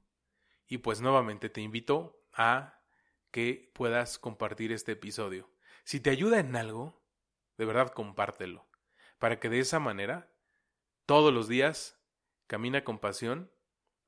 Y 0.67 0.79
pues 0.79 1.01
nuevamente 1.01 1.49
te 1.49 1.61
invito 1.61 2.23
a 2.33 2.80
que 3.31 3.71
puedas 3.75 4.19
compartir 4.19 4.73
este 4.73 4.93
episodio. 4.93 5.51
Si 5.85 6.01
te 6.01 6.11
ayuda 6.11 6.39
en 6.39 6.57
algo, 6.57 7.03
de 7.57 7.65
verdad 7.65 7.93
compártelo, 7.93 8.67
para 9.19 9.39
que 9.39 9.49
de 9.49 9.61
esa 9.61 9.79
manera, 9.79 10.33
todos 11.07 11.33
los 11.33 11.49
días, 11.49 11.99
Camina 12.47 12.85
con 12.85 12.99
Pasión, 12.99 13.51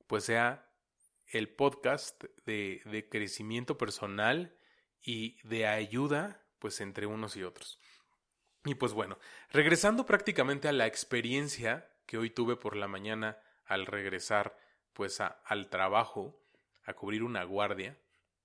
pues 0.07 0.25
sea 0.25 0.69
el 1.27 1.49
podcast 1.49 2.23
de, 2.45 2.81
de 2.85 3.07
crecimiento 3.07 3.77
personal 3.77 4.57
y 5.01 5.37
de 5.47 5.67
ayuda 5.67 6.45
pues 6.59 6.81
entre 6.81 7.05
unos 7.05 7.35
y 7.35 7.43
otros. 7.43 7.79
Y 8.65 8.75
pues 8.75 8.93
bueno, 8.93 9.17
regresando 9.51 10.05
prácticamente 10.05 10.67
a 10.67 10.73
la 10.73 10.87
experiencia 10.87 11.89
que 12.05 12.17
hoy 12.17 12.29
tuve 12.29 12.55
por 12.55 12.75
la 12.75 12.87
mañana 12.87 13.37
al 13.65 13.85
regresar 13.85 14.57
pues 14.93 15.19
al 15.19 15.69
trabajo, 15.69 16.39
a 16.85 16.93
cubrir 16.93 17.23
una 17.23 17.43
guardia, 17.43 17.97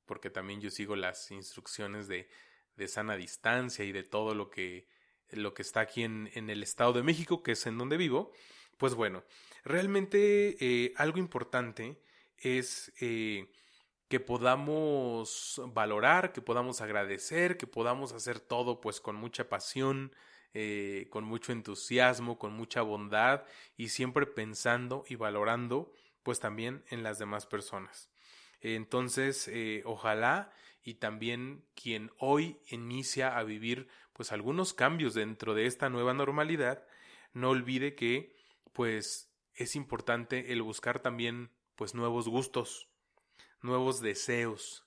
porque 0.08 0.30
también 0.30 0.60
yo 0.60 0.70
sigo 0.70 0.96
las 0.96 1.30
instrucciones 1.30 2.08
de, 2.08 2.28
de 2.74 2.88
sana 2.88 3.14
distancia 3.14 3.84
y 3.84 3.92
de 3.92 4.02
todo 4.02 4.34
lo 4.34 4.50
que, 4.50 4.88
lo 5.30 5.54
que 5.54 5.62
está 5.62 5.80
aquí 5.80 6.02
en, 6.02 6.28
en, 6.34 6.50
el 6.50 6.64
Estado 6.64 6.92
de 6.94 7.04
México, 7.04 7.44
que 7.44 7.52
es 7.52 7.64
en 7.66 7.78
donde 7.78 7.96
vivo, 7.96 8.32
pues 8.78 8.94
bueno, 8.94 9.22
realmente 9.64 10.56
eh, 10.60 10.94
algo 10.96 11.18
importante 11.18 12.00
es 12.38 12.92
eh, 13.00 13.50
que 14.08 14.20
podamos 14.20 15.60
valorar, 15.66 16.32
que 16.32 16.40
podamos 16.40 16.80
agradecer, 16.80 17.56
que 17.56 17.66
podamos 17.66 18.12
hacer 18.12 18.40
todo 18.40 18.80
pues 18.80 19.00
con 19.00 19.16
mucha 19.16 19.48
pasión, 19.48 20.14
eh, 20.54 21.08
con 21.10 21.24
mucho 21.24 21.52
entusiasmo, 21.52 22.38
con 22.38 22.52
mucha 22.52 22.82
bondad 22.82 23.44
y 23.76 23.88
siempre 23.88 24.26
pensando 24.26 25.04
y 25.08 25.16
valorando 25.16 25.92
pues 26.22 26.40
también 26.40 26.84
en 26.88 27.02
las 27.02 27.18
demás 27.18 27.46
personas. 27.46 28.10
Entonces, 28.60 29.48
eh, 29.48 29.82
ojalá 29.84 30.52
y 30.82 30.94
también 30.94 31.64
quien 31.74 32.10
hoy 32.18 32.58
inicia 32.68 33.36
a 33.36 33.44
vivir 33.44 33.88
pues 34.12 34.32
algunos 34.32 34.74
cambios 34.74 35.14
dentro 35.14 35.54
de 35.54 35.66
esta 35.66 35.90
nueva 35.90 36.14
normalidad, 36.14 36.86
no 37.32 37.50
olvide 37.50 37.94
que 37.94 38.34
pues 38.72 39.30
es 39.54 39.76
importante 39.76 40.52
el 40.52 40.62
buscar 40.62 41.00
también 41.00 41.50
pues 41.76 41.94
nuevos 41.94 42.28
gustos, 42.28 42.88
nuevos 43.60 44.00
deseos. 44.00 44.86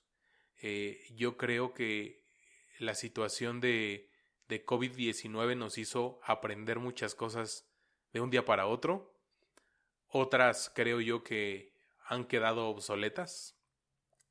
Eh, 0.60 1.06
yo 1.14 1.36
creo 1.36 1.72
que 1.72 2.24
la 2.78 2.94
situación 2.94 3.60
de, 3.60 4.10
de 4.48 4.66
COVID-19 4.66 5.56
nos 5.56 5.78
hizo 5.78 6.20
aprender 6.24 6.78
muchas 6.78 7.14
cosas 7.14 7.70
de 8.12 8.20
un 8.20 8.30
día 8.30 8.44
para 8.44 8.66
otro. 8.66 9.14
otras 10.08 10.70
creo 10.74 11.00
yo 11.00 11.22
que 11.22 11.72
han 12.04 12.26
quedado 12.26 12.68
obsoletas 12.68 13.61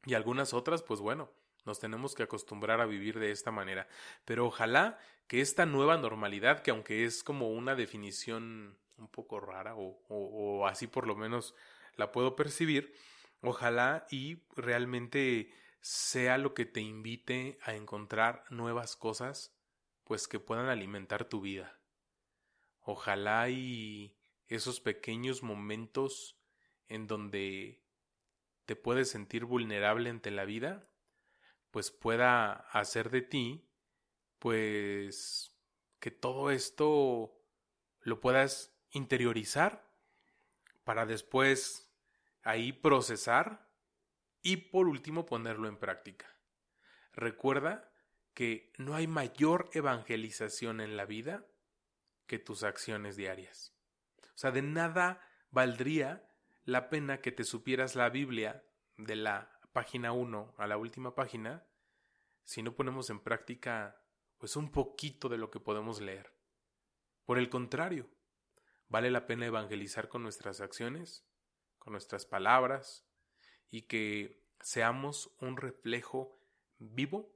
y 0.05 0.13
algunas 0.13 0.53
otras, 0.53 0.81
pues 0.83 0.99
bueno, 0.99 1.31
nos 1.65 1.79
tenemos 1.79 2.15
que 2.15 2.23
acostumbrar 2.23 2.81
a 2.81 2.85
vivir 2.85 3.19
de 3.19 3.31
esta 3.31 3.51
manera. 3.51 3.87
Pero 4.25 4.47
ojalá 4.47 4.99
que 5.27 5.41
esta 5.41 5.65
nueva 5.65 5.97
normalidad, 5.97 6.61
que 6.61 6.71
aunque 6.71 7.05
es 7.05 7.23
como 7.23 7.51
una 7.51 7.75
definición 7.75 8.77
un 8.97 9.07
poco 9.07 9.39
rara 9.39 9.75
o, 9.75 10.03
o, 10.09 10.67
así 10.67 10.87
por 10.87 11.07
lo 11.07 11.15
menos 11.15 11.55
la 11.95 12.11
puedo 12.11 12.35
percibir, 12.35 12.93
ojalá 13.41 14.05
y 14.09 14.43
realmente 14.55 15.51
sea 15.81 16.37
lo 16.37 16.53
que 16.53 16.65
te 16.65 16.81
invite 16.81 17.57
a 17.63 17.73
encontrar 17.75 18.45
nuevas 18.49 18.95
cosas 18.95 19.55
pues 20.03 20.27
que 20.27 20.39
puedan 20.39 20.67
alimentar 20.67 21.25
tu 21.25 21.41
vida. 21.41 21.79
Ojalá 22.81 23.49
y 23.49 24.15
esos 24.47 24.79
pequeños 24.79 25.43
momentos 25.43 26.37
en 26.89 27.07
donde 27.07 27.81
te 28.71 28.77
puedes 28.77 29.09
sentir 29.09 29.43
vulnerable 29.43 30.09
ante 30.09 30.31
la 30.31 30.45
vida, 30.45 30.87
pues 31.71 31.91
pueda 31.91 32.53
hacer 32.53 33.09
de 33.09 33.21
ti, 33.21 33.69
pues 34.39 35.59
que 35.99 36.09
todo 36.09 36.51
esto 36.51 37.37
lo 37.99 38.21
puedas 38.21 38.73
interiorizar 38.91 39.91
para 40.85 41.05
después 41.05 41.93
ahí 42.43 42.71
procesar 42.71 43.69
y 44.41 44.55
por 44.55 44.87
último 44.87 45.25
ponerlo 45.25 45.67
en 45.67 45.75
práctica. 45.75 46.33
Recuerda 47.11 47.91
que 48.33 48.71
no 48.77 48.95
hay 48.95 49.05
mayor 49.05 49.69
evangelización 49.73 50.79
en 50.79 50.95
la 50.95 51.03
vida 51.03 51.45
que 52.25 52.39
tus 52.39 52.63
acciones 52.63 53.17
diarias. 53.17 53.75
O 54.33 54.37
sea, 54.37 54.51
de 54.51 54.61
nada 54.61 55.21
valdría 55.49 56.25
la 56.65 56.89
pena 56.89 57.21
que 57.21 57.31
te 57.31 57.43
supieras 57.43 57.95
la 57.95 58.09
Biblia 58.09 58.63
de 58.97 59.15
la 59.15 59.59
página 59.73 60.11
1 60.11 60.55
a 60.57 60.67
la 60.67 60.77
última 60.77 61.15
página 61.15 61.65
si 62.43 62.61
no 62.61 62.75
ponemos 62.75 63.09
en 63.09 63.19
práctica 63.19 64.01
pues 64.37 64.55
un 64.55 64.71
poquito 64.71 65.29
de 65.29 65.37
lo 65.37 65.51
que 65.51 65.59
podemos 65.59 66.01
leer. 66.01 66.33
Por 67.25 67.37
el 67.37 67.49
contrario, 67.49 68.09
vale 68.89 69.11
la 69.11 69.27
pena 69.27 69.45
evangelizar 69.45 70.09
con 70.09 70.23
nuestras 70.23 70.61
acciones, 70.61 71.25
con 71.77 71.93
nuestras 71.93 72.25
palabras 72.25 73.07
y 73.69 73.83
que 73.83 74.43
seamos 74.59 75.33
un 75.39 75.57
reflejo 75.57 76.39
vivo 76.77 77.33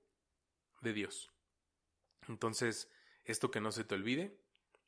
de 0.81 0.93
Dios. 0.93 1.31
Entonces, 2.27 2.91
esto 3.23 3.51
que 3.51 3.61
no 3.61 3.71
se 3.71 3.83
te 3.83 3.95
olvide, 3.95 4.39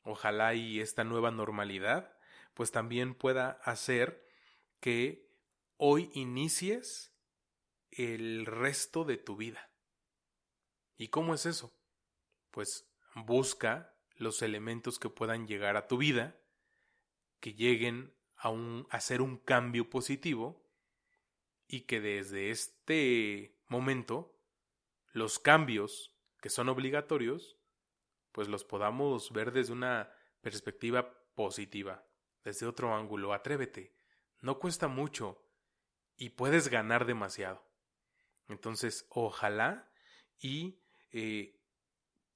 ojalá 0.02 0.54
y 0.54 0.80
esta 0.80 1.04
nueva 1.04 1.30
normalidad, 1.30 2.16
pues 2.54 2.70
también 2.70 3.14
pueda 3.14 3.52
hacer 3.62 4.27
que 4.80 5.28
hoy 5.76 6.10
inicies 6.14 7.14
el 7.90 8.46
resto 8.46 9.04
de 9.04 9.16
tu 9.16 9.36
vida. 9.36 9.72
¿Y 10.96 11.08
cómo 11.08 11.34
es 11.34 11.46
eso? 11.46 11.72
Pues 12.50 12.90
busca 13.14 13.94
los 14.16 14.42
elementos 14.42 14.98
que 14.98 15.10
puedan 15.10 15.46
llegar 15.46 15.76
a 15.76 15.86
tu 15.86 15.96
vida, 15.96 16.40
que 17.40 17.54
lleguen 17.54 18.14
a, 18.36 18.50
un, 18.50 18.86
a 18.90 18.96
hacer 18.96 19.22
un 19.22 19.38
cambio 19.38 19.88
positivo 19.88 20.68
y 21.66 21.82
que 21.82 22.00
desde 22.00 22.50
este 22.50 23.60
momento 23.68 24.36
los 25.12 25.38
cambios 25.38 26.14
que 26.40 26.50
son 26.50 26.68
obligatorios, 26.68 27.58
pues 28.32 28.48
los 28.48 28.64
podamos 28.64 29.32
ver 29.32 29.52
desde 29.52 29.72
una 29.72 30.12
perspectiva 30.40 31.12
positiva, 31.34 32.04
desde 32.44 32.66
otro 32.66 32.94
ángulo. 32.94 33.32
Atrévete, 33.32 33.94
no 34.40 34.58
cuesta 34.58 34.88
mucho 34.88 35.42
y 36.16 36.30
puedes 36.30 36.68
ganar 36.68 37.06
demasiado. 37.06 37.64
Entonces, 38.48 39.06
ojalá 39.10 39.90
y 40.38 40.80
eh, 41.12 41.60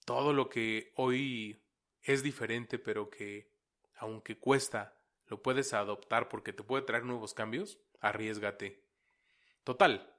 todo 0.04 0.32
lo 0.32 0.48
que 0.48 0.92
hoy 0.96 1.62
es 2.02 2.22
diferente, 2.22 2.78
pero 2.78 3.08
que 3.10 3.50
aunque 3.96 4.38
cuesta, 4.38 4.98
lo 5.26 5.42
puedes 5.42 5.72
adoptar 5.72 6.28
porque 6.28 6.52
te 6.52 6.64
puede 6.64 6.82
traer 6.82 7.04
nuevos 7.04 7.34
cambios, 7.34 7.78
arriesgate. 8.00 8.84
Total, 9.64 10.12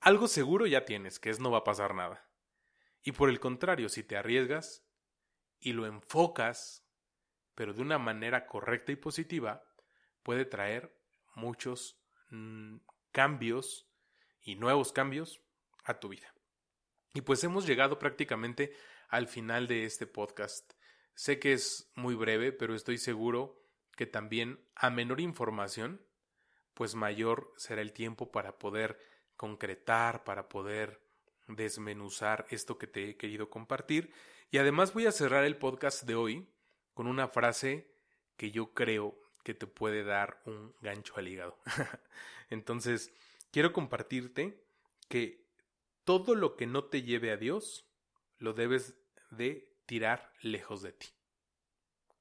algo 0.00 0.28
seguro 0.28 0.66
ya 0.66 0.84
tienes, 0.84 1.18
que 1.18 1.30
es 1.30 1.40
no 1.40 1.50
va 1.50 1.58
a 1.58 1.64
pasar 1.64 1.94
nada. 1.94 2.28
Y 3.02 3.12
por 3.12 3.28
el 3.28 3.40
contrario, 3.40 3.88
si 3.88 4.04
te 4.04 4.16
arriesgas 4.16 4.86
y 5.58 5.72
lo 5.72 5.86
enfocas, 5.86 6.86
pero 7.54 7.74
de 7.74 7.82
una 7.82 7.98
manera 7.98 8.46
correcta 8.46 8.92
y 8.92 8.96
positiva, 8.96 9.64
puede 10.22 10.44
traer 10.44 10.96
muchos 11.34 12.00
mm, 12.30 12.76
cambios 13.10 13.88
y 14.40 14.56
nuevos 14.56 14.92
cambios 14.92 15.40
a 15.84 16.00
tu 16.00 16.08
vida. 16.08 16.32
Y 17.14 17.20
pues 17.20 17.44
hemos 17.44 17.66
llegado 17.66 17.98
prácticamente 17.98 18.74
al 19.08 19.28
final 19.28 19.66
de 19.66 19.84
este 19.84 20.06
podcast. 20.06 20.72
Sé 21.14 21.38
que 21.38 21.52
es 21.52 21.90
muy 21.94 22.14
breve, 22.14 22.52
pero 22.52 22.74
estoy 22.74 22.98
seguro 22.98 23.62
que 23.96 24.06
también 24.06 24.64
a 24.74 24.90
menor 24.90 25.20
información, 25.20 26.04
pues 26.74 26.94
mayor 26.94 27.52
será 27.56 27.82
el 27.82 27.92
tiempo 27.92 28.32
para 28.32 28.58
poder 28.58 28.98
concretar, 29.36 30.24
para 30.24 30.48
poder 30.48 31.02
desmenuzar 31.48 32.46
esto 32.48 32.78
que 32.78 32.86
te 32.86 33.10
he 33.10 33.16
querido 33.16 33.50
compartir. 33.50 34.12
Y 34.50 34.58
además 34.58 34.94
voy 34.94 35.06
a 35.06 35.12
cerrar 35.12 35.44
el 35.44 35.58
podcast 35.58 36.04
de 36.04 36.14
hoy 36.14 36.48
con 36.94 37.06
una 37.06 37.28
frase 37.28 37.92
que 38.36 38.50
yo 38.50 38.72
creo 38.72 39.21
que 39.42 39.54
te 39.54 39.66
puede 39.66 40.04
dar 40.04 40.40
un 40.46 40.74
gancho 40.80 41.14
al 41.16 41.28
hígado. 41.28 41.58
Entonces, 42.50 43.12
quiero 43.50 43.72
compartirte 43.72 44.62
que 45.08 45.44
todo 46.04 46.34
lo 46.34 46.56
que 46.56 46.66
no 46.66 46.84
te 46.84 47.02
lleve 47.02 47.30
a 47.30 47.36
Dios, 47.36 47.86
lo 48.38 48.52
debes 48.52 48.96
de 49.30 49.72
tirar 49.86 50.32
lejos 50.40 50.82
de 50.82 50.92
ti. 50.92 51.08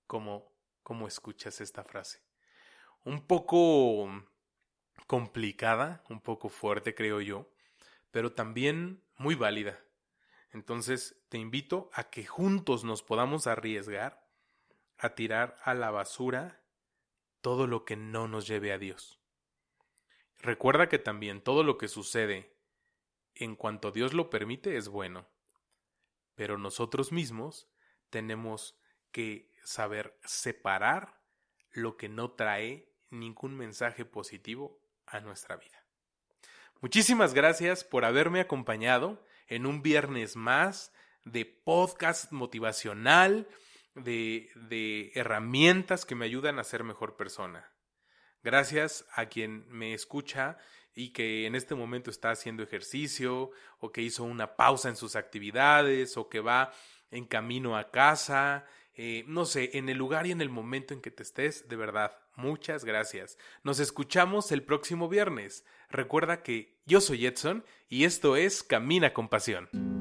¿Cómo, 0.07 0.51
cómo 0.83 1.07
escuchas 1.07 1.61
esta 1.61 1.83
frase? 1.83 2.21
Un 3.03 3.25
poco 3.25 4.09
complicada, 5.07 6.03
un 6.09 6.21
poco 6.21 6.49
fuerte, 6.49 6.93
creo 6.93 7.21
yo, 7.21 7.49
pero 8.11 8.33
también 8.33 9.01
muy 9.17 9.35
válida. 9.35 9.79
Entonces 10.51 11.21
te 11.29 11.37
invito 11.37 11.89
a 11.93 12.09
que 12.09 12.25
juntos 12.25 12.83
nos 12.83 13.03
podamos 13.03 13.47
arriesgar 13.47 14.27
a 14.97 15.15
tirar 15.15 15.57
a 15.63 15.73
la 15.73 15.89
basura 15.91 16.60
todo 17.41 17.67
lo 17.67 17.85
que 17.85 17.95
no 17.95 18.27
nos 18.27 18.47
lleve 18.47 18.71
a 18.71 18.77
Dios. 18.77 19.19
Recuerda 20.39 20.89
que 20.89 20.99
también 20.99 21.41
todo 21.41 21.63
lo 21.63 21.77
que 21.77 21.87
sucede 21.87 22.55
en 23.35 23.55
cuanto 23.55 23.91
Dios 23.91 24.13
lo 24.13 24.29
permite 24.29 24.77
es 24.77 24.87
bueno, 24.87 25.27
pero 26.35 26.57
nosotros 26.57 27.11
mismos 27.11 27.69
tenemos 28.09 28.79
que 29.11 29.51
saber 29.63 30.17
separar 30.23 31.21
lo 31.71 31.97
que 31.97 32.09
no 32.09 32.31
trae 32.31 32.91
ningún 33.09 33.55
mensaje 33.55 34.05
positivo 34.05 34.81
a 35.05 35.19
nuestra 35.19 35.57
vida. 35.57 35.85
Muchísimas 36.81 37.33
gracias 37.33 37.83
por 37.83 38.05
haberme 38.05 38.39
acompañado 38.39 39.23
en 39.47 39.65
un 39.65 39.83
viernes 39.83 40.35
más 40.35 40.93
de 41.25 41.45
podcast 41.45 42.31
motivacional, 42.31 43.47
de, 43.95 45.11
herramientas 45.15 46.05
que 46.05 46.15
me 46.15 46.25
ayudan 46.25 46.59
a 46.59 46.63
ser 46.63 46.83
mejor 46.83 47.15
persona. 47.15 47.71
Gracias 48.43 49.05
a 49.15 49.27
quien 49.27 49.65
me 49.69 49.93
escucha 49.93 50.57
y 50.93 51.13
que 51.13 51.45
en 51.45 51.55
este 51.55 51.75
momento 51.75 52.09
está 52.09 52.31
haciendo 52.31 52.63
ejercicio 52.63 53.51
o 53.79 53.91
que 53.91 54.01
hizo 54.01 54.23
una 54.23 54.55
pausa 54.55 54.89
en 54.89 54.95
sus 54.95 55.15
actividades 55.15 56.17
o 56.17 56.27
que 56.27 56.39
va 56.39 56.73
en 57.11 57.25
camino 57.25 57.77
a 57.77 57.91
casa, 57.91 58.65
eh, 58.93 59.23
no 59.27 59.45
sé, 59.45 59.71
en 59.73 59.89
el 59.89 59.97
lugar 59.97 60.27
y 60.27 60.31
en 60.31 60.41
el 60.41 60.49
momento 60.49 60.93
en 60.93 61.01
que 61.01 61.11
te 61.11 61.23
estés, 61.23 61.67
de 61.67 61.75
verdad, 61.75 62.17
muchas 62.35 62.83
gracias. 62.83 63.37
Nos 63.63 63.79
escuchamos 63.79 64.51
el 64.51 64.63
próximo 64.63 65.07
viernes. 65.07 65.65
Recuerda 65.89 66.41
que 66.41 66.79
yo 66.85 66.99
soy 66.99 67.25
Edson 67.25 67.63
y 67.87 68.05
esto 68.05 68.35
es 68.35 68.63
Camina 68.63 69.13
con 69.13 69.29
Pasión. 69.29 70.00